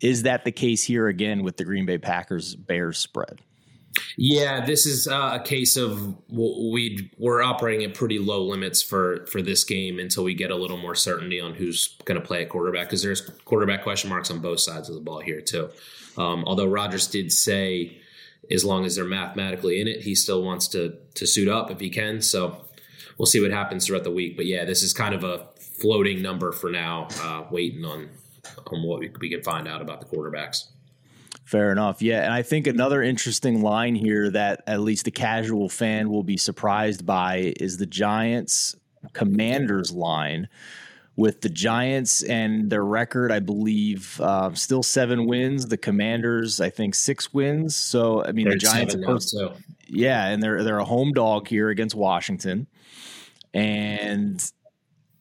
Is 0.00 0.22
that 0.22 0.44
the 0.44 0.52
case 0.52 0.84
here 0.84 1.08
again 1.08 1.42
with 1.42 1.56
the 1.56 1.64
Green 1.64 1.86
Bay 1.86 1.98
Packers 1.98 2.54
Bears 2.54 2.98
spread? 2.98 3.40
Yeah, 4.16 4.64
this 4.64 4.86
is 4.86 5.06
uh, 5.06 5.38
a 5.40 5.44
case 5.44 5.76
of 5.76 6.16
we 6.28 7.10
we're 7.18 7.42
operating 7.42 7.84
at 7.88 7.94
pretty 7.94 8.18
low 8.18 8.42
limits 8.42 8.82
for 8.82 9.26
for 9.26 9.42
this 9.42 9.64
game 9.64 9.98
until 9.98 10.24
we 10.24 10.34
get 10.34 10.50
a 10.50 10.56
little 10.56 10.76
more 10.76 10.94
certainty 10.94 11.40
on 11.40 11.54
who's 11.54 11.96
going 12.04 12.20
to 12.20 12.26
play 12.26 12.42
at 12.42 12.48
quarterback 12.48 12.86
because 12.86 13.02
there's 13.02 13.20
quarterback 13.44 13.82
question 13.82 14.10
marks 14.10 14.30
on 14.30 14.40
both 14.40 14.60
sides 14.60 14.88
of 14.88 14.94
the 14.94 15.00
ball 15.00 15.20
here 15.20 15.40
too. 15.40 15.70
Um, 16.16 16.44
although 16.46 16.66
Rodgers 16.66 17.06
did 17.06 17.32
say, 17.32 18.00
as 18.50 18.64
long 18.64 18.84
as 18.84 18.96
they're 18.96 19.04
mathematically 19.04 19.80
in 19.80 19.86
it, 19.86 20.00
he 20.02 20.14
still 20.14 20.42
wants 20.42 20.68
to 20.68 20.96
to 21.14 21.26
suit 21.26 21.48
up 21.48 21.70
if 21.70 21.80
he 21.80 21.90
can. 21.90 22.20
So 22.20 22.64
we'll 23.18 23.26
see 23.26 23.40
what 23.40 23.50
happens 23.50 23.86
throughout 23.86 24.04
the 24.04 24.10
week. 24.10 24.36
But 24.36 24.46
yeah, 24.46 24.64
this 24.64 24.82
is 24.82 24.92
kind 24.92 25.14
of 25.14 25.24
a 25.24 25.46
floating 25.80 26.22
number 26.22 26.52
for 26.52 26.70
now, 26.70 27.08
uh, 27.20 27.44
waiting 27.50 27.84
on 27.84 28.08
on 28.66 28.82
what 28.82 29.00
we, 29.00 29.10
we 29.20 29.30
can 29.30 29.42
find 29.42 29.68
out 29.68 29.80
about 29.80 30.00
the 30.00 30.06
quarterbacks. 30.06 30.64
Fair 31.48 31.72
enough. 31.72 32.02
Yeah. 32.02 32.24
And 32.24 32.34
I 32.34 32.42
think 32.42 32.66
another 32.66 33.02
interesting 33.02 33.62
line 33.62 33.94
here 33.94 34.28
that 34.32 34.62
at 34.66 34.80
least 34.80 35.06
the 35.06 35.10
casual 35.10 35.70
fan 35.70 36.10
will 36.10 36.22
be 36.22 36.36
surprised 36.36 37.06
by 37.06 37.54
is 37.58 37.78
the 37.78 37.86
Giants 37.86 38.76
Commanders 39.14 39.90
line. 39.90 40.50
With 41.16 41.40
the 41.40 41.48
Giants 41.48 42.22
and 42.22 42.68
their 42.68 42.84
record, 42.84 43.32
I 43.32 43.38
believe 43.38 44.20
uh, 44.20 44.52
still 44.52 44.82
seven 44.82 45.24
wins. 45.24 45.64
The 45.64 45.78
Commanders, 45.78 46.60
I 46.60 46.68
think, 46.68 46.94
six 46.94 47.32
wins. 47.32 47.74
So 47.74 48.22
I 48.26 48.32
mean, 48.32 48.44
they're 48.44 48.52
the 48.52 48.58
Giants, 48.58 49.34
are, 49.34 49.54
yeah, 49.86 50.26
and 50.26 50.42
they're 50.42 50.62
they're 50.62 50.78
a 50.78 50.84
home 50.84 51.12
dog 51.12 51.48
here 51.48 51.70
against 51.70 51.94
Washington, 51.94 52.66
and 53.54 54.52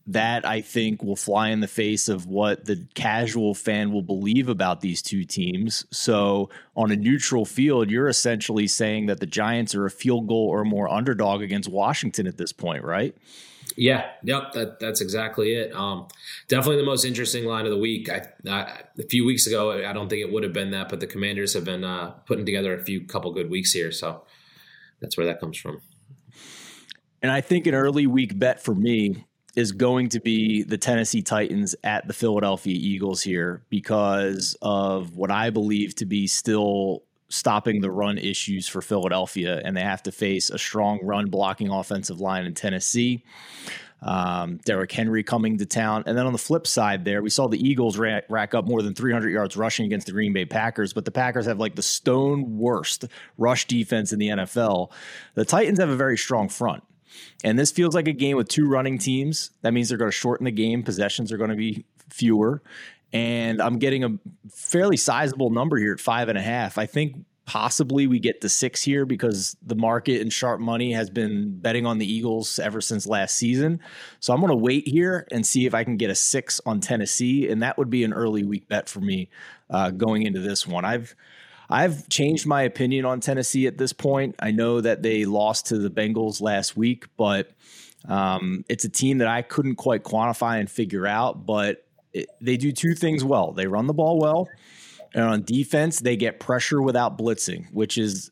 that 0.08 0.46
I 0.46 0.62
think 0.62 1.04
will 1.04 1.18
fly 1.18 1.50
in 1.50 1.60
the 1.60 1.68
face 1.68 2.08
of 2.08 2.26
what 2.26 2.66
the 2.66 2.88
casual 2.96 3.54
fan 3.54 3.92
will 3.92 4.02
believe 4.02 4.48
about 4.48 4.80
these 4.80 5.02
two 5.02 5.26
teams. 5.26 5.86
So, 5.92 6.50
on 6.76 6.92
a 6.92 6.96
neutral 6.96 7.44
field, 7.46 7.92
you're 7.92 8.08
essentially 8.08 8.68
saying 8.68 9.08
that 9.08 9.20
the 9.20 9.26
Giants 9.26 9.76
are 9.76 9.86
a 9.86 9.92
field 9.92 10.28
goal 10.28 10.48
or 10.48 10.64
more 10.64 10.88
underdog 10.88 11.42
against 11.42 11.70
Washington 11.70 12.26
at 12.26 12.38
this 12.38 12.54
point, 12.54 12.84
right? 12.84 13.16
Yeah, 13.76 14.10
yep, 14.24 14.54
that 14.54 14.80
that's 14.80 15.02
exactly 15.02 15.54
it. 15.54 15.74
Um, 15.76 16.08
definitely 16.48 16.78
the 16.78 16.86
most 16.86 17.04
interesting 17.04 17.46
line 17.46 17.66
of 17.66 17.72
the 17.72 17.78
week. 17.78 18.10
I, 18.10 18.22
I, 18.50 18.82
a 18.98 19.04
few 19.04 19.26
weeks 19.26 19.46
ago, 19.46 19.72
I 19.86 19.94
don't 19.94 20.10
think 20.10 20.22
it 20.22 20.32
would 20.32 20.44
have 20.44 20.54
been 20.54 20.72
that, 20.72 20.90
but 20.90 21.00
the 21.00 21.08
Commanders 21.08 21.54
have 21.54 21.66
been 21.66 21.84
uh, 21.84 22.12
putting 22.26 22.46
together 22.46 22.74
a 22.74 22.84
few 22.84 23.06
couple 23.06 23.32
good 23.34 23.50
weeks 23.50 23.74
here, 23.74 23.92
so 23.92 24.24
that's 25.00 25.18
where 25.18 25.28
that 25.28 25.40
comes 25.40 25.58
from. 25.58 25.82
And 27.22 27.32
I 27.32 27.42
think 27.42 27.68
an 27.68 27.76
early 27.76 28.08
week 28.08 28.40
bet 28.40 28.64
for 28.64 28.74
me 28.74 29.26
is 29.58 29.72
going 29.72 30.08
to 30.10 30.20
be 30.20 30.62
the 30.62 30.78
Tennessee 30.78 31.24
Titans 31.24 31.76
at 31.84 32.08
the 32.08 32.14
Philadelphia 32.14 32.78
Eagles 32.80 33.24
here 33.24 33.64
because 33.70 34.56
of 34.62 35.18
what 35.18 35.32
I 35.32 35.50
believe 35.50 35.96
to 35.96 36.06
be 36.06 36.28
still 36.28 37.02
stopping 37.30 37.82
the 37.82 37.90
run 37.90 38.20
issues 38.20 38.68
for 38.68 38.84
Philadelphia, 38.84 39.60
and 39.66 39.76
they 39.76 39.82
have 39.82 40.04
to 40.04 40.12
face 40.12 40.52
a 40.52 40.60
strong 40.60 41.00
run 41.04 41.32
blocking 41.32 41.72
offensive 41.72 42.22
line 42.22 42.46
in 42.46 42.54
Tennessee. 42.54 43.24
Um, 44.00 44.58
Derrick 44.58 44.92
Henry 44.92 45.24
coming 45.24 45.58
to 45.58 45.66
town. 45.66 46.04
And 46.06 46.16
then 46.16 46.28
on 46.28 46.34
the 46.34 46.38
flip 46.38 46.68
side, 46.68 47.04
there, 47.04 47.24
we 47.24 47.32
saw 47.32 47.48
the 47.48 47.60
Eagles 47.60 47.98
rack, 47.98 48.26
rack, 48.30 48.54
up 48.54 48.68
more 48.68 48.84
than 48.84 48.94
300 48.94 49.30
yards 49.30 49.58
rushing 49.58 49.88
against 49.88 50.06
the 50.06 50.14
Green 50.14 50.34
Bay 50.34 50.46
Packers, 50.46 50.94
but 50.94 51.04
the 51.04 51.10
Packers 51.10 51.48
have 51.48 51.60
like 51.60 51.74
the 51.74 51.82
stone 51.82 52.60
worst 52.60 53.06
rush 53.40 53.66
defense 53.66 54.14
in 54.14 54.20
the 54.20 54.28
NFL. 54.28 54.92
The 55.34 55.46
Titans 55.46 55.80
have 55.80 55.90
a 55.90 55.96
very 55.96 56.16
strong 56.16 56.48
front. 56.48 56.84
And 57.43 57.57
this 57.57 57.71
feels 57.71 57.95
like 57.95 58.07
a 58.07 58.13
game 58.13 58.38
with 58.38 58.47
two 58.47 58.67
running 58.67 58.97
teams. 58.97 59.51
That 59.62 59.74
means 59.74 59.89
they're 59.89 59.97
going 59.97 60.12
to 60.12 60.17
shorten 60.17 60.45
the 60.45 60.51
game. 60.51 60.83
Possessions 60.83 61.31
are 61.31 61.38
going 61.38 61.50
to 61.50 61.55
be 61.55 61.86
fewer. 62.09 62.62
And 63.13 63.62
I'm 63.62 63.79
getting 63.79 64.03
a 64.03 64.09
fairly 64.51 64.97
sizable 64.97 65.50
number 65.50 65.77
here 65.77 65.93
at 65.93 66.00
five 66.00 66.29
and 66.29 66.38
a 66.38 66.41
half. 66.41 66.77
I 66.77 66.86
think 66.86 67.25
possibly 67.45 68.07
we 68.07 68.19
get 68.19 68.41
to 68.41 68.50
six 68.50 68.83
here 68.83 69.05
because 69.05 69.55
the 69.65 69.75
market 69.75 70.21
and 70.21 70.31
sharp 70.31 70.59
money 70.59 70.91
has 70.91 71.09
been 71.09 71.57
betting 71.59 71.86
on 71.86 71.97
the 71.97 72.05
Eagles 72.05 72.59
ever 72.59 72.81
since 72.81 73.07
last 73.07 73.38
season. 73.38 73.79
So 74.19 74.33
I'm 74.33 74.41
going 74.41 74.51
to 74.51 74.57
wait 74.57 74.86
here 74.86 75.25
and 75.31 75.45
see 75.45 75.65
if 75.65 75.74
I 75.74 75.86
can 75.86 75.95
get 75.95 76.09
a 76.09 76.15
six 76.15 76.59
on 76.65 76.81
Tennessee. 76.81 77.47
And 77.50 77.63
that 77.63 77.77
would 77.77 77.89
be 77.89 78.03
an 78.03 78.13
early 78.13 78.43
week 78.43 78.67
bet 78.67 78.89
for 78.89 79.00
me 79.00 79.29
uh, 79.69 79.91
going 79.91 80.24
into 80.24 80.41
this 80.41 80.67
one. 80.67 80.83
I've 80.83 81.15
I've 81.69 82.07
changed 82.09 82.45
my 82.45 82.62
opinion 82.63 83.05
on 83.05 83.19
Tennessee 83.19 83.67
at 83.67 83.77
this 83.77 83.93
point. 83.93 84.36
I 84.39 84.51
know 84.51 84.81
that 84.81 85.03
they 85.03 85.25
lost 85.25 85.67
to 85.67 85.77
the 85.77 85.89
Bengals 85.89 86.41
last 86.41 86.77
week, 86.77 87.05
but 87.17 87.51
um, 88.07 88.63
it's 88.69 88.86
a 88.86 88.89
team 88.89 89.17
that 89.17 89.27
I 89.27 89.41
couldn't 89.41 89.75
quite 89.75 90.03
quantify 90.03 90.59
and 90.59 90.69
figure 90.69 91.05
out. 91.05 91.45
But 91.45 91.86
it, 92.13 92.29
they 92.39 92.57
do 92.57 92.71
two 92.71 92.93
things 92.95 93.24
well 93.24 93.51
they 93.51 93.67
run 93.67 93.88
the 93.88 93.93
ball 93.93 94.17
well, 94.19 94.47
and 95.13 95.24
on 95.24 95.43
defense, 95.43 96.00
they 96.00 96.15
get 96.15 96.39
pressure 96.39 96.81
without 96.81 97.17
blitzing, 97.17 97.71
which 97.74 97.97
is 97.97 98.31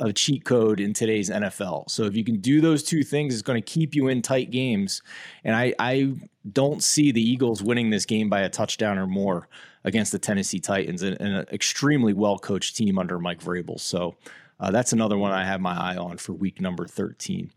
a 0.00 0.12
cheat 0.12 0.44
code 0.44 0.80
in 0.80 0.92
today's 0.92 1.30
NFL. 1.30 1.90
So 1.90 2.04
if 2.04 2.16
you 2.16 2.24
can 2.24 2.40
do 2.40 2.60
those 2.60 2.82
two 2.82 3.02
things, 3.02 3.34
it's 3.34 3.42
going 3.42 3.60
to 3.60 3.70
keep 3.70 3.94
you 3.94 4.08
in 4.08 4.22
tight 4.22 4.50
games. 4.50 5.02
And 5.44 5.54
I, 5.54 5.74
I 5.78 6.14
don't 6.50 6.82
see 6.82 7.12
the 7.12 7.22
Eagles 7.22 7.62
winning 7.62 7.90
this 7.90 8.04
game 8.04 8.28
by 8.28 8.40
a 8.40 8.48
touchdown 8.48 8.98
or 8.98 9.06
more 9.06 9.48
against 9.84 10.12
the 10.12 10.18
Tennessee 10.18 10.60
Titans 10.60 11.02
and, 11.02 11.20
and 11.20 11.36
an 11.36 11.46
extremely 11.52 12.12
well 12.12 12.38
coached 12.38 12.76
team 12.76 12.98
under 12.98 13.18
Mike 13.18 13.40
Vrabel. 13.40 13.78
So 13.80 14.16
uh, 14.60 14.70
that's 14.70 14.92
another 14.92 15.18
one 15.18 15.32
I 15.32 15.44
have 15.44 15.60
my 15.60 15.76
eye 15.76 15.96
on 15.96 16.18
for 16.18 16.32
week 16.32 16.60
number 16.60 16.86
13. 16.86 17.50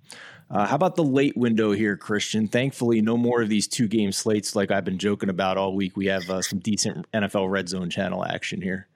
Uh, 0.50 0.66
how 0.66 0.76
about 0.76 0.96
the 0.96 1.04
late 1.04 1.36
window 1.36 1.72
here, 1.72 1.98
Christian? 1.98 2.48
Thankfully, 2.48 3.02
no 3.02 3.18
more 3.18 3.42
of 3.42 3.50
these 3.50 3.68
two 3.68 3.88
game 3.88 4.12
slates 4.12 4.56
like 4.56 4.70
I've 4.70 4.86
been 4.86 5.00
joking 5.00 5.30
about 5.30 5.58
all 5.58 5.76
week. 5.76 5.98
We 5.98 6.06
have 6.08 6.30
uh, 6.30 6.42
some 6.42 6.60
decent 6.60 7.12
NFL 7.12 7.50
Red 7.50 7.70
Zone 7.70 7.90
channel 7.90 8.24
action 8.24 8.62
here. 8.62 8.88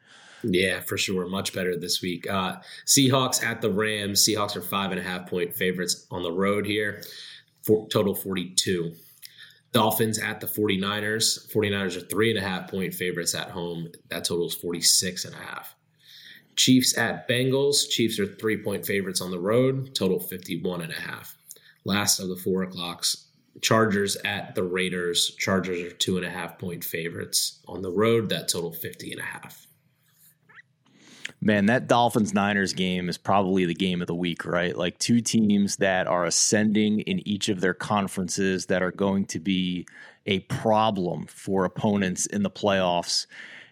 Yeah, 0.43 0.79
for 0.81 0.98
sure. 0.98 1.27
Much 1.27 1.53
better 1.53 1.77
this 1.77 2.01
week. 2.01 2.29
Uh, 2.29 2.58
Seahawks 2.86 3.43
at 3.43 3.62
the 3.62 3.72
Rams. 3.72 4.24
Seahawks 4.25 4.55
are 4.55 4.62
five 4.62 4.91
and 4.91 5.00
a 5.00 5.03
half 5.03 5.29
point 5.29 5.53
favorites 5.53 6.08
on 6.12 6.24
the 6.24 6.31
road 6.31 6.65
here. 6.65 7.03
For, 7.63 7.88
total 7.89 8.15
42. 8.15 8.93
Dolphins 9.72 10.17
at 10.17 10.39
the 10.39 10.48
49ers. 10.48 11.51
49ers 11.53 11.98
are 11.98 12.08
three 12.08 12.29
and 12.29 12.39
a 12.39 12.48
half 12.48 12.69
point 12.69 12.93
favorites 12.93 13.36
at 13.36 13.50
home. 13.50 13.89
That 14.10 14.24
total 14.25 14.48
is 14.48 14.55
46 14.55 15.25
and 15.25 15.36
a 15.36 15.38
half. 15.38 15.75
Chiefs 16.55 16.98
at 16.98 17.27
Bengals. 17.27 17.88
Chiefs 17.89 18.19
are 18.19 18.25
three 18.25 18.58
point 18.58 18.86
favorites 18.86 19.22
on 19.22 19.31
the 19.31 19.39
road. 19.39 19.93
Total 19.93 20.19
51 20.19 20.81
and 20.81 20.91
a 20.91 21.00
half. 21.00 21.38
Last 21.86 22.19
of 22.19 22.29
the 22.29 22.36
four 22.36 22.63
o'clocks. 22.63 23.27
Chargers 23.62 24.15
at 24.17 24.55
the 24.55 24.63
Raiders. 24.63 25.36
Chargers 25.38 25.79
are 25.81 25.96
two 25.96 26.17
and 26.17 26.25
a 26.25 26.29
half 26.29 26.58
point 26.58 26.84
favorites 26.84 27.60
on 27.67 27.81
the 27.81 27.91
road. 27.91 28.29
That 28.29 28.48
total 28.48 28.72
50 28.72 29.12
and 29.12 29.22
a 29.22 29.24
half. 29.24 29.67
Man, 31.41 31.67
that 31.67 31.88
Dolphins 31.88 32.34
Niners 32.34 32.74
game 32.74 33.08
is 33.08 33.17
probably 33.17 33.63
the 33.63 33.74
game 33.74 34.01
of 34.01 34.08
the 34.08 34.15
week, 34.15 34.46
right? 34.46 34.75
Like 34.75 35.00
two 35.00 35.22
teams 35.22 35.77
that 35.77 36.05
are 36.05 36.25
ascending 36.25 37.00
in 37.01 37.25
each 37.27 37.48
of 37.48 37.62
their 37.62 37.74
conferences 37.74 38.65
that 38.65 38.84
are 38.84 38.91
going 38.91 39.25
to 39.27 39.39
be 39.39 39.88
a 40.25 40.39
problem 40.41 41.25
for 41.27 41.63
opponents 41.63 42.25
in 42.25 42.43
the 42.43 42.50
playoffs. 42.50 43.25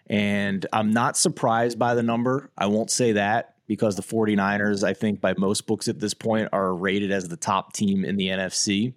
And 0.06 0.64
I'm 0.72 0.92
not 0.92 1.18
surprised 1.18 1.78
by 1.78 1.94
the 1.94 2.02
number. 2.02 2.50
I 2.56 2.66
won't 2.66 2.90
say 2.90 3.12
that 3.12 3.54
because 3.66 3.96
the 3.96 4.02
49ers, 4.02 4.82
I 4.82 4.94
think 4.94 5.20
by 5.20 5.34
most 5.36 5.66
books 5.66 5.88
at 5.88 6.00
this 6.00 6.14
point, 6.14 6.48
are 6.52 6.74
rated 6.74 7.10
as 7.10 7.28
the 7.28 7.36
top 7.36 7.74
team 7.74 8.02
in 8.02 8.16
the 8.16 8.28
NFC. 8.28 8.94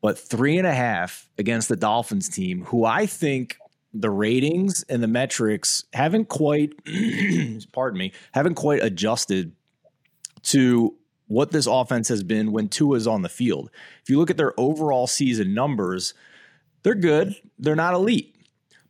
But 0.00 0.16
three 0.16 0.56
and 0.58 0.66
a 0.66 0.72
half 0.72 1.28
against 1.38 1.68
the 1.68 1.76
Dolphins 1.76 2.28
team, 2.28 2.64
who 2.66 2.84
I 2.84 3.06
think 3.06 3.58
the 3.92 4.10
ratings 4.10 4.84
and 4.88 5.02
the 5.02 5.08
metrics 5.08 5.84
haven't 5.92 6.28
quite 6.28 6.72
pardon 7.72 7.98
me 7.98 8.12
haven't 8.32 8.54
quite 8.54 8.82
adjusted 8.82 9.52
to 10.42 10.94
what 11.26 11.52
this 11.52 11.66
offense 11.66 12.08
has 12.08 12.24
been 12.24 12.50
when 12.50 12.68
Tua 12.68 12.96
is 12.96 13.06
on 13.06 13.22
the 13.22 13.28
field. 13.28 13.70
If 14.02 14.10
you 14.10 14.18
look 14.18 14.30
at 14.30 14.36
their 14.36 14.58
overall 14.58 15.06
season 15.06 15.54
numbers, 15.54 16.12
they're 16.82 16.96
good. 16.96 17.36
They're 17.56 17.76
not 17.76 17.94
elite. 17.94 18.34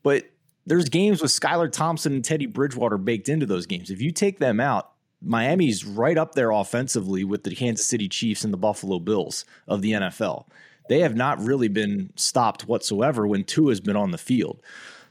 But 0.02 0.30
there's 0.64 0.88
games 0.88 1.20
with 1.20 1.32
Skylar 1.32 1.70
Thompson 1.70 2.14
and 2.14 2.24
Teddy 2.24 2.46
Bridgewater 2.46 2.96
baked 2.96 3.28
into 3.28 3.44
those 3.44 3.66
games. 3.66 3.90
If 3.90 4.00
you 4.00 4.10
take 4.10 4.38
them 4.38 4.58
out, 4.58 4.92
Miami's 5.20 5.84
right 5.84 6.16
up 6.16 6.34
there 6.34 6.50
offensively 6.50 7.24
with 7.24 7.42
the 7.42 7.54
Kansas 7.54 7.86
City 7.86 8.08
Chiefs 8.08 8.42
and 8.42 8.54
the 8.54 8.58
Buffalo 8.58 8.98
Bills 8.98 9.44
of 9.68 9.82
the 9.82 9.92
NFL 9.92 10.46
they 10.90 11.00
have 11.00 11.14
not 11.14 11.40
really 11.40 11.68
been 11.68 12.12
stopped 12.16 12.66
whatsoever 12.66 13.24
when 13.24 13.44
Tua 13.44 13.70
has 13.70 13.80
been 13.80 13.94
on 13.94 14.10
the 14.10 14.18
field. 14.18 14.60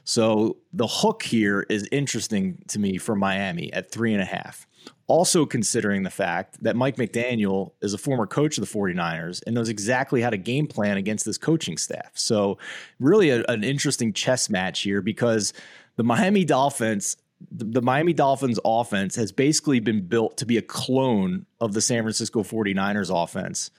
So 0.04 0.58
the 0.74 0.86
hook 0.86 1.22
here 1.22 1.64
is 1.70 1.88
interesting 1.90 2.62
to 2.68 2.78
me 2.78 2.98
for 2.98 3.16
Miami 3.16 3.72
at 3.72 3.90
three 3.90 4.12
and 4.12 4.20
a 4.20 4.26
half. 4.26 4.66
Also, 5.06 5.46
considering 5.46 6.02
the 6.02 6.10
fact 6.10 6.62
that 6.62 6.76
Mike 6.76 6.96
McDaniel 6.96 7.72
is 7.80 7.94
a 7.94 7.98
former 7.98 8.26
coach 8.26 8.58
of 8.58 8.70
the 8.70 8.78
49ers 8.78 9.42
and 9.46 9.54
knows 9.54 9.70
exactly 9.70 10.20
how 10.20 10.28
to 10.28 10.36
game 10.36 10.66
plan 10.66 10.98
against 10.98 11.24
this 11.24 11.38
coaching 11.38 11.78
staff. 11.78 12.10
So, 12.12 12.58
really, 12.98 13.30
a, 13.30 13.42
an 13.44 13.64
interesting 13.64 14.12
chess 14.12 14.50
match 14.50 14.80
here 14.80 15.00
because 15.00 15.54
the 15.96 16.04
Miami 16.04 16.44
Dolphins 16.44 17.16
the, 17.50 17.80
Miami 17.80 18.12
Dolphins 18.12 18.60
offense 18.66 19.16
has 19.16 19.32
basically 19.32 19.80
been 19.80 20.02
built 20.02 20.36
to 20.36 20.44
be 20.44 20.58
a 20.58 20.62
clone 20.62 21.46
of 21.58 21.72
the 21.72 21.80
San 21.80 22.02
Francisco 22.02 22.42
49ers 22.42 23.10
offense. 23.10 23.70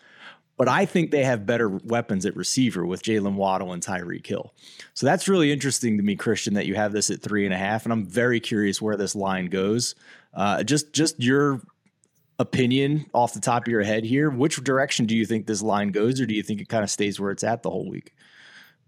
But 0.62 0.70
I 0.70 0.86
think 0.86 1.10
they 1.10 1.24
have 1.24 1.48
better 1.48 1.70
weapons 1.70 2.24
at 2.24 2.36
receiver 2.36 2.86
with 2.86 3.02
Jaylen 3.02 3.34
Waddle 3.34 3.74
and 3.74 3.82
Tyreek 3.82 4.28
Hill. 4.28 4.54
So 4.94 5.08
that's 5.08 5.28
really 5.28 5.52
interesting 5.52 5.98
to 5.98 6.04
me, 6.04 6.16
Christian, 6.16 6.54
that 6.54 6.68
you 6.68 6.76
have 6.76 6.92
this 6.92 7.10
at 7.10 7.20
three 7.20 7.46
and 7.46 7.54
a 7.54 7.58
half. 7.58 7.84
And 7.84 7.92
I'm 7.92 8.06
very 8.06 8.40
curious 8.40 8.80
where 8.80 8.96
this 8.96 9.16
line 9.16 9.48
goes. 9.48 9.96
Uh, 10.36 10.62
just 10.62 10.94
just 10.94 11.20
your 11.20 11.62
opinion 12.38 13.08
off 13.12 13.34
the 13.34 13.40
top 13.40 13.64
of 13.64 13.70
your 13.70 13.82
head 13.82 14.04
here. 14.04 14.30
Which 14.30 14.64
direction 14.64 15.08
do 15.08 15.18
you 15.18 15.26
think 15.26 15.48
this 15.48 15.64
line 15.64 15.90
goes, 15.90 16.22
or 16.22 16.28
do 16.28 16.36
you 16.36 16.44
think 16.44 16.62
it 16.62 16.70
kind 16.70 16.84
of 16.84 16.92
stays 16.92 17.20
where 17.20 17.32
it's 17.32 17.44
at 17.44 17.64
the 17.64 17.72
whole 17.72 17.90
week? 17.90 18.14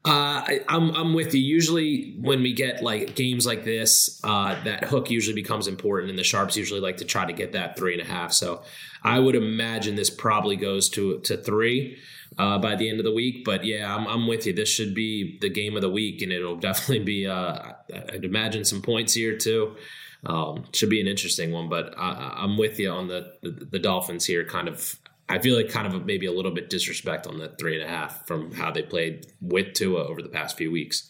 Uh, 0.06 0.44
I, 0.46 0.60
am 0.68 0.90
I'm, 0.90 0.96
I'm 0.96 1.14
with 1.14 1.34
you. 1.34 1.42
Usually, 1.42 2.16
when 2.20 2.44
we 2.44 2.52
get 2.52 2.84
like 2.84 3.16
games 3.16 3.46
like 3.46 3.64
this, 3.64 4.20
uh, 4.24 4.62
that 4.66 4.84
hook 4.84 5.10
usually 5.10 5.36
becomes 5.36 5.68
important, 5.68 6.10
and 6.10 6.20
the 6.20 6.26
sharps 6.26 6.58
usually 6.58 6.82
like 6.82 6.98
to 6.98 7.06
try 7.06 7.26
to 7.26 7.32
get 7.32 7.54
that 7.54 7.78
three 7.78 7.94
and 7.94 8.02
a 8.02 8.06
half. 8.06 8.34
So, 8.34 8.64
I 9.04 9.20
would 9.20 9.36
imagine 9.36 9.96
this 9.96 10.10
probably 10.10 10.58
goes 10.58 10.90
to 10.90 11.20
to 11.22 11.38
three 11.38 11.98
uh, 12.38 12.58
by 12.58 12.76
the 12.76 12.90
end 12.90 13.00
of 13.00 13.06
the 13.06 13.14
week. 13.14 13.46
But 13.46 13.64
yeah, 13.64 13.96
I'm, 13.96 14.08
I'm 14.08 14.28
with 14.28 14.46
you. 14.46 14.54
This 14.54 14.70
should 14.70 14.94
be 14.94 15.38
the 15.40 15.50
game 15.50 15.76
of 15.76 15.82
the 15.82 15.90
week, 15.90 16.22
and 16.22 16.32
it'll 16.32 16.56
definitely 16.60 17.04
be. 17.04 17.28
Uh, 17.28 17.74
I'd 18.12 18.26
imagine 18.26 18.66
some 18.66 18.82
points 18.82 19.14
here 19.14 19.38
too. 19.38 19.76
Um, 20.26 20.66
should 20.72 20.90
be 20.90 21.02
an 21.02 21.08
interesting 21.08 21.52
one, 21.52 21.68
but 21.68 21.94
I, 21.98 22.44
am 22.44 22.58
with 22.58 22.80
you 22.80 22.90
on 22.90 23.08
the, 23.10 23.34
the, 23.42 23.52
the 23.52 23.80
Dolphins 23.80 24.26
here. 24.26 24.46
Kind 24.46 24.70
of 24.70 24.98
I 25.30 25.40
feel 25.40 25.56
like 25.56 25.70
kind 25.70 25.88
of 25.88 26.06
maybe 26.06 26.26
a 26.26 26.32
little 26.32 26.52
bit 26.52 26.70
disrespect 26.70 27.28
on 27.28 27.38
the 27.38 27.50
three 27.60 27.80
and 27.80 27.84
a 27.84 27.88
half 27.88 28.28
from 28.28 28.52
how 28.52 28.72
they 28.72 28.84
played 28.84 29.28
with 29.42 29.74
Tua 29.74 30.06
over 30.06 30.22
the 30.22 30.30
past 30.30 30.58
few 30.58 30.72
weeks. 30.72 31.10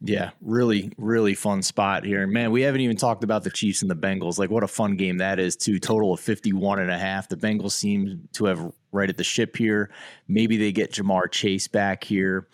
Yeah, 0.00 0.30
really, 0.40 0.92
really 0.96 1.34
fun 1.34 1.62
spot 1.62 2.04
here. 2.04 2.26
Man, 2.26 2.52
we 2.52 2.62
haven't 2.62 2.82
even 2.82 2.96
talked 2.96 3.24
about 3.24 3.42
the 3.42 3.50
Chiefs 3.50 3.82
and 3.82 3.90
the 3.90 3.96
Bengals. 3.96 4.38
Like, 4.38 4.50
what 4.50 4.62
a 4.62 4.68
fun 4.68 4.96
game 4.96 5.18
that 5.18 5.40
is, 5.40 5.56
too. 5.56 5.78
Total 5.78 6.12
of 6.12 6.20
51 6.20 6.78
and 6.78 6.90
a 6.90 6.98
half. 6.98 7.28
The 7.28 7.36
Bengals 7.36 7.72
seem 7.72 8.28
to 8.34 8.44
have 8.44 8.72
right 8.92 9.08
at 9.08 9.16
the 9.16 9.24
ship 9.24 9.56
here. 9.56 9.90
Maybe 10.28 10.56
they 10.56 10.70
get 10.70 10.92
Ja'Marr 10.92 11.30
Chase 11.30 11.66
back 11.66 12.04
here. 12.04 12.48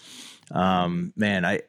Um, 0.50 1.12
man, 1.16 1.44
I, 1.44 1.60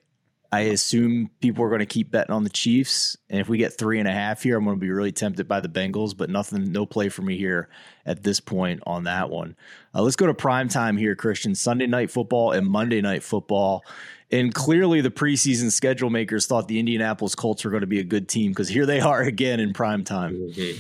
I 0.52 0.62
assume 0.62 1.30
people 1.42 1.64
are 1.64 1.70
going 1.70 1.80
to 1.80 1.86
keep 1.86 2.12
betting 2.12 2.34
on 2.34 2.44
the 2.44 2.50
Chiefs. 2.50 3.18
And 3.30 3.40
if 3.40 3.50
we 3.50 3.58
get 3.58 3.78
three 3.78 4.00
and 4.00 4.08
a 4.08 4.12
half 4.12 4.44
here, 4.44 4.58
I'm 4.58 4.64
going 4.64 4.78
to 4.78 4.80
be 4.80 4.90
really 4.90 5.12
tempted 5.12 5.48
by 5.48 5.60
the 5.60 5.68
Bengals, 5.68 6.16
but 6.16 6.30
nothing, 6.30 6.72
no 6.72 6.86
play 6.86 7.10
for 7.10 7.22
me 7.22 7.38
here 7.38 7.70
at 8.06 8.24
this 8.24 8.40
point 8.40 8.82
on 8.86 9.04
that 9.04 9.30
one. 9.30 9.56
Uh, 9.94 10.02
let's 10.02 10.16
go 10.16 10.28
to 10.28 10.34
prime 10.34 10.70
time 10.70 10.98
here, 10.98 11.16
Christian. 11.16 11.56
Sunday 11.56 11.88
night 11.88 12.12
football 12.12 12.52
and 12.52 12.68
Monday 12.68 13.02
night 13.02 13.24
football. 13.24 13.84
And 14.32 14.54
clearly, 14.54 15.02
the 15.02 15.12
preseason 15.12 15.72
schedule 15.72 16.10
makers 16.10 16.48
thought 16.48 16.68
the 16.68 16.80
Indianapolis 16.80 17.36
Colts 17.36 17.64
were 17.64 17.72
going 17.72 17.82
to 17.82 17.88
be 17.88 18.00
a 18.00 18.04
good 18.04 18.28
team 18.28 18.52
because 18.52 18.70
here 18.70 18.86
they 18.86 19.00
are 19.00 19.22
again 19.24 19.60
in 19.60 19.74
prime 19.74 20.04
time. 20.04 20.36
Mm-hmm. 20.36 20.80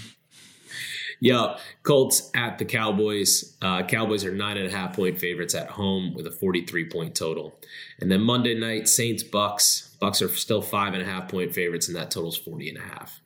Yeah, 1.26 1.58
Colts 1.82 2.30
at 2.36 2.60
the 2.60 2.66
Cowboys. 2.66 3.58
Uh, 3.60 3.82
Cowboys 3.82 4.24
are 4.24 4.32
nine 4.32 4.58
and 4.58 4.68
a 4.68 4.70
half 4.70 4.96
point 4.96 5.18
favorites 5.18 5.56
at 5.56 5.68
home 5.68 6.14
with 6.14 6.28
a 6.28 6.32
43 6.32 6.88
point 6.88 7.16
total. 7.16 7.60
And 8.00 8.12
then 8.12 8.22
Monday 8.22 8.54
night, 8.54 8.88
Saints 8.88 9.24
Bucks. 9.24 9.98
Bucks 10.00 10.22
are 10.22 10.30
still 10.30 10.62
five 10.62 10.94
and 10.94 11.02
a 11.02 11.06
half 11.06 11.28
point 11.28 11.52
favorites, 11.52 11.88
and 11.88 11.98
that 11.98 12.12
totals 12.12 12.38
40 12.38 12.70
and 12.70 12.78
a 12.78 12.82
half. 12.82 13.22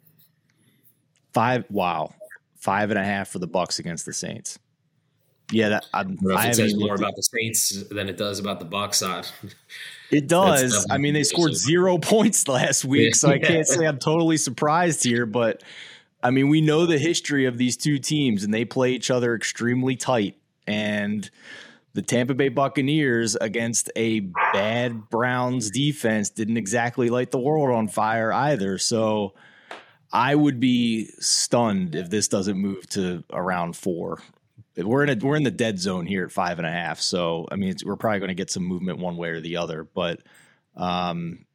Five. 1.34 1.65
Wow, 1.70 2.13
five 2.56 2.89
and 2.89 2.98
a 2.98 3.03
half 3.03 3.27
for 3.27 3.39
the 3.39 3.48
Bucks 3.48 3.79
against 3.79 4.06
the 4.06 4.13
Saints. 4.13 4.58
Yeah, 5.51 5.68
that 5.68 5.86
I'm, 5.94 6.18
I, 6.34 6.51
says 6.51 6.77
more 6.77 6.96
about 6.96 7.18
the 7.18 7.24
Saints 7.24 7.84
than 7.89 8.08
it 8.08 8.15
does 8.15 8.39
about 8.39 8.60
the 8.60 8.65
Bucks. 8.65 9.01
Uh, 9.01 9.24
it 10.10 10.29
does. 10.29 10.88
I 10.89 10.98
mean, 10.98 11.13
they 11.13 11.24
scored 11.24 11.53
zero 11.53 11.98
points 11.98 12.48
last 12.48 12.86
week, 12.86 13.13
so 13.13 13.29
I 13.29 13.39
can't 13.39 13.68
say 13.68 13.86
I'm 13.86 14.00
totally 14.00 14.38
surprised 14.38 15.03
here, 15.03 15.25
but 15.25 15.63
I 16.22 16.32
mean, 16.32 16.50
we 16.50 16.62
know 16.62 16.86
the 16.86 16.98
history 16.98 17.46
of 17.46 17.58
these 17.58 17.78
two 17.78 17.98
teams, 17.98 18.44
and 18.44 18.54
they 18.54 18.66
play 18.66 18.92
each 18.92 19.10
other 19.10 19.36
extremely 19.36 19.96
tight. 19.96 20.38
And 20.68 21.30
the 21.94 22.02
Tampa 22.02 22.34
Bay 22.34 22.50
Buccaneers 22.50 23.36
against 23.36 23.90
a 23.96 24.20
bad 24.54 25.10
Browns 25.10 25.72
defense 25.72 26.30
didn't 26.30 26.58
exactly 26.58 27.10
light 27.10 27.32
the 27.32 27.40
world 27.40 27.76
on 27.76 27.88
fire 27.88 28.32
either. 28.32 28.78
So 28.78 29.34
I 30.12 30.36
would 30.36 30.60
be 30.60 31.08
stunned 31.20 31.96
if 31.96 32.10
this 32.10 32.28
doesn't 32.28 32.58
move 32.58 32.88
to 32.89 33.24
around 33.32 33.76
four. 33.76 34.22
We're 34.78 35.04
in 35.04 35.10
a 35.10 35.26
we're 35.26 35.36
in 35.36 35.43
the 35.43 35.52
dead 35.52 35.80
zone 35.80 36.06
here 36.06 36.24
at 36.24 36.32
five 36.32 36.58
and 36.58 36.67
a 36.67 36.72
half. 36.72 37.02
So 37.02 37.48
I 37.52 37.56
mean, 37.56 37.76
we're 37.84 37.98
probably 37.98 38.20
going 38.20 38.30
to 38.30 38.36
get 38.36 38.50
some 38.50 38.63
movement 38.63 39.00
one 39.00 39.17
way 39.17 39.30
or 39.30 39.41
the 39.41 39.58
other. 39.58 39.84
But 39.84 40.22
um, 40.76 41.46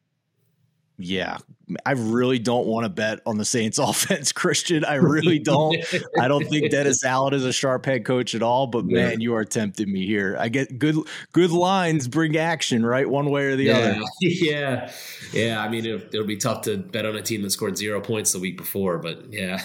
yeah, 0.97 1.39
I 1.85 1.93
really 1.93 2.39
don't 2.39 2.67
want 2.67 2.85
to 2.85 2.89
bet 2.89 3.21
on 3.27 3.37
the 3.37 3.45
Saints 3.45 3.79
offense, 3.81 4.33
Christian. 4.33 4.85
I 4.85 4.95
really 4.95 5.39
don't. 5.39 5.77
I 6.21 6.29
don't 6.29 6.45
think 6.45 6.71
Dennis 6.71 7.05
Allen 7.05 7.35
is 7.35 7.45
a 7.45 7.53
sharp 7.53 7.87
head 7.87 8.05
coach 8.05 8.35
at 8.35 8.43
all, 8.43 8.67
but 8.67 8.85
yeah. 8.87 9.09
man, 9.09 9.21
you 9.21 9.35
are 9.35 9.45
tempting 9.45 9.91
me 9.91 10.07
here. 10.07 10.37
I 10.39 10.49
get 10.49 10.79
good 10.79 10.97
good 11.33 11.51
lines 11.51 12.07
bring 12.07 12.37
action, 12.37 12.85
right? 12.85 13.09
One 13.09 13.31
way 13.31 13.47
or 13.47 13.57
the 13.57 13.65
yeah. 13.65 13.77
other. 13.77 14.01
Yeah. 14.21 14.93
Yeah, 15.33 15.63
I 15.63 15.69
mean 15.69 15.85
it'll, 15.85 16.07
it'll, 16.09 16.27
be 16.27 16.37
tough 16.37 16.63
to 16.63 16.77
bet 16.77 17.07
on 17.07 17.17
a 17.17 17.23
team 17.23 17.43
that 17.43 17.51
scored 17.51 17.77
0 17.77 18.01
points 18.01 18.33
the 18.33 18.39
week 18.39 18.57
before, 18.57 18.99
but 18.99 19.33
yeah. 19.33 19.65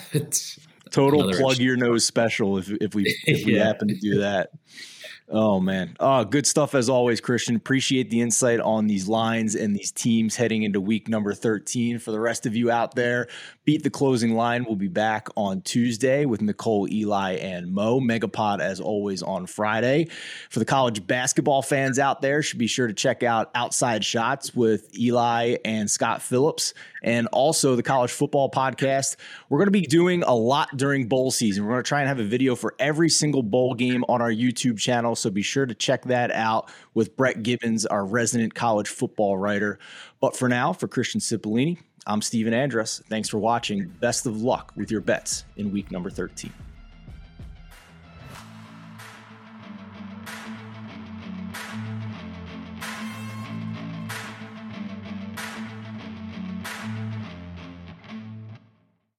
Total 0.91 1.31
plug 1.33 1.57
your 1.57 1.77
nose 1.77 2.05
special 2.05 2.57
if 2.57 2.69
if 2.81 2.95
we 2.95 3.15
if 3.25 3.45
we 3.45 3.55
yeah. 3.55 3.65
happen 3.65 3.87
to 3.89 3.95
do 3.95 4.19
that. 4.19 4.49
Oh 5.31 5.59
man. 5.59 5.95
Oh, 5.99 6.25
good 6.25 6.47
stuff 6.47 6.73
as 6.73 6.89
always, 6.89 7.21
Christian. 7.21 7.55
Appreciate 7.55 8.09
the 8.09 8.19
insight 8.19 8.59
on 8.59 8.87
these 8.87 9.07
lines 9.07 9.53
and 9.53 9.75
these 9.75 9.91
teams 9.91 10.35
heading 10.35 10.63
into 10.63 10.81
week 10.81 11.07
number 11.07 11.35
13. 11.35 11.99
For 11.99 12.09
the 12.11 12.19
rest 12.19 12.47
of 12.47 12.55
you 12.55 12.71
out 12.71 12.95
there, 12.95 13.27
beat 13.63 13.83
the 13.83 13.91
closing 13.91 14.33
line. 14.33 14.65
We'll 14.65 14.75
be 14.75 14.87
back 14.87 15.27
on 15.37 15.61
Tuesday 15.61 16.25
with 16.25 16.41
Nicole, 16.41 16.91
Eli, 16.91 17.33
and 17.33 17.71
Mo. 17.71 17.99
Megapod 17.99 18.59
as 18.59 18.79
always 18.79 19.21
on 19.21 19.45
Friday. 19.45 20.07
For 20.49 20.57
the 20.57 20.65
college 20.65 21.05
basketball 21.05 21.61
fans 21.61 21.99
out 21.99 22.23
there, 22.23 22.41
should 22.41 22.57
be 22.57 22.65
sure 22.65 22.87
to 22.87 22.93
check 22.93 23.21
out 23.21 23.51
Outside 23.53 24.03
Shots 24.03 24.55
with 24.55 24.97
Eli 24.97 25.57
and 25.63 25.91
Scott 25.91 26.23
Phillips 26.23 26.73
and 27.03 27.27
also 27.27 27.75
the 27.75 27.83
college 27.83 28.11
football 28.11 28.49
podcast. 28.49 29.15
We're 29.49 29.59
going 29.59 29.67
to 29.67 29.71
be 29.71 29.81
doing 29.81 30.23
a 30.23 30.33
lot 30.33 30.75
during 30.75 31.07
bowl 31.07 31.31
season. 31.31 31.63
We're 31.65 31.73
going 31.73 31.83
to 31.83 31.87
try 31.87 31.99
and 32.01 32.07
have 32.07 32.19
a 32.19 32.23
video 32.23 32.55
for 32.55 32.75
every 32.79 33.09
single 33.09 33.43
bowl 33.43 33.73
game 33.73 34.03
on 34.09 34.21
our 34.21 34.31
YouTube 34.31 34.79
channel. 34.79 35.15
So 35.19 35.29
be 35.29 35.41
sure 35.41 35.65
to 35.65 35.75
check 35.75 36.03
that 36.05 36.31
out 36.31 36.69
with 36.93 37.15
Brett 37.15 37.43
Gibbons, 37.43 37.85
our 37.85 38.05
resident 38.05 38.55
college 38.55 38.87
football 38.87 39.37
writer. 39.37 39.79
But 40.19 40.35
for 40.35 40.49
now, 40.49 40.73
for 40.73 40.87
Christian 40.87 41.21
Cipollini, 41.21 41.77
I'm 42.07 42.21
Stephen 42.21 42.53
Andrus. 42.53 43.01
Thanks 43.07 43.29
for 43.29 43.37
watching. 43.37 43.87
Best 43.99 44.25
of 44.25 44.41
luck 44.41 44.73
with 44.75 44.89
your 44.91 45.01
bets 45.01 45.45
in 45.57 45.71
week 45.71 45.91
number 45.91 46.09
13. 46.09 46.51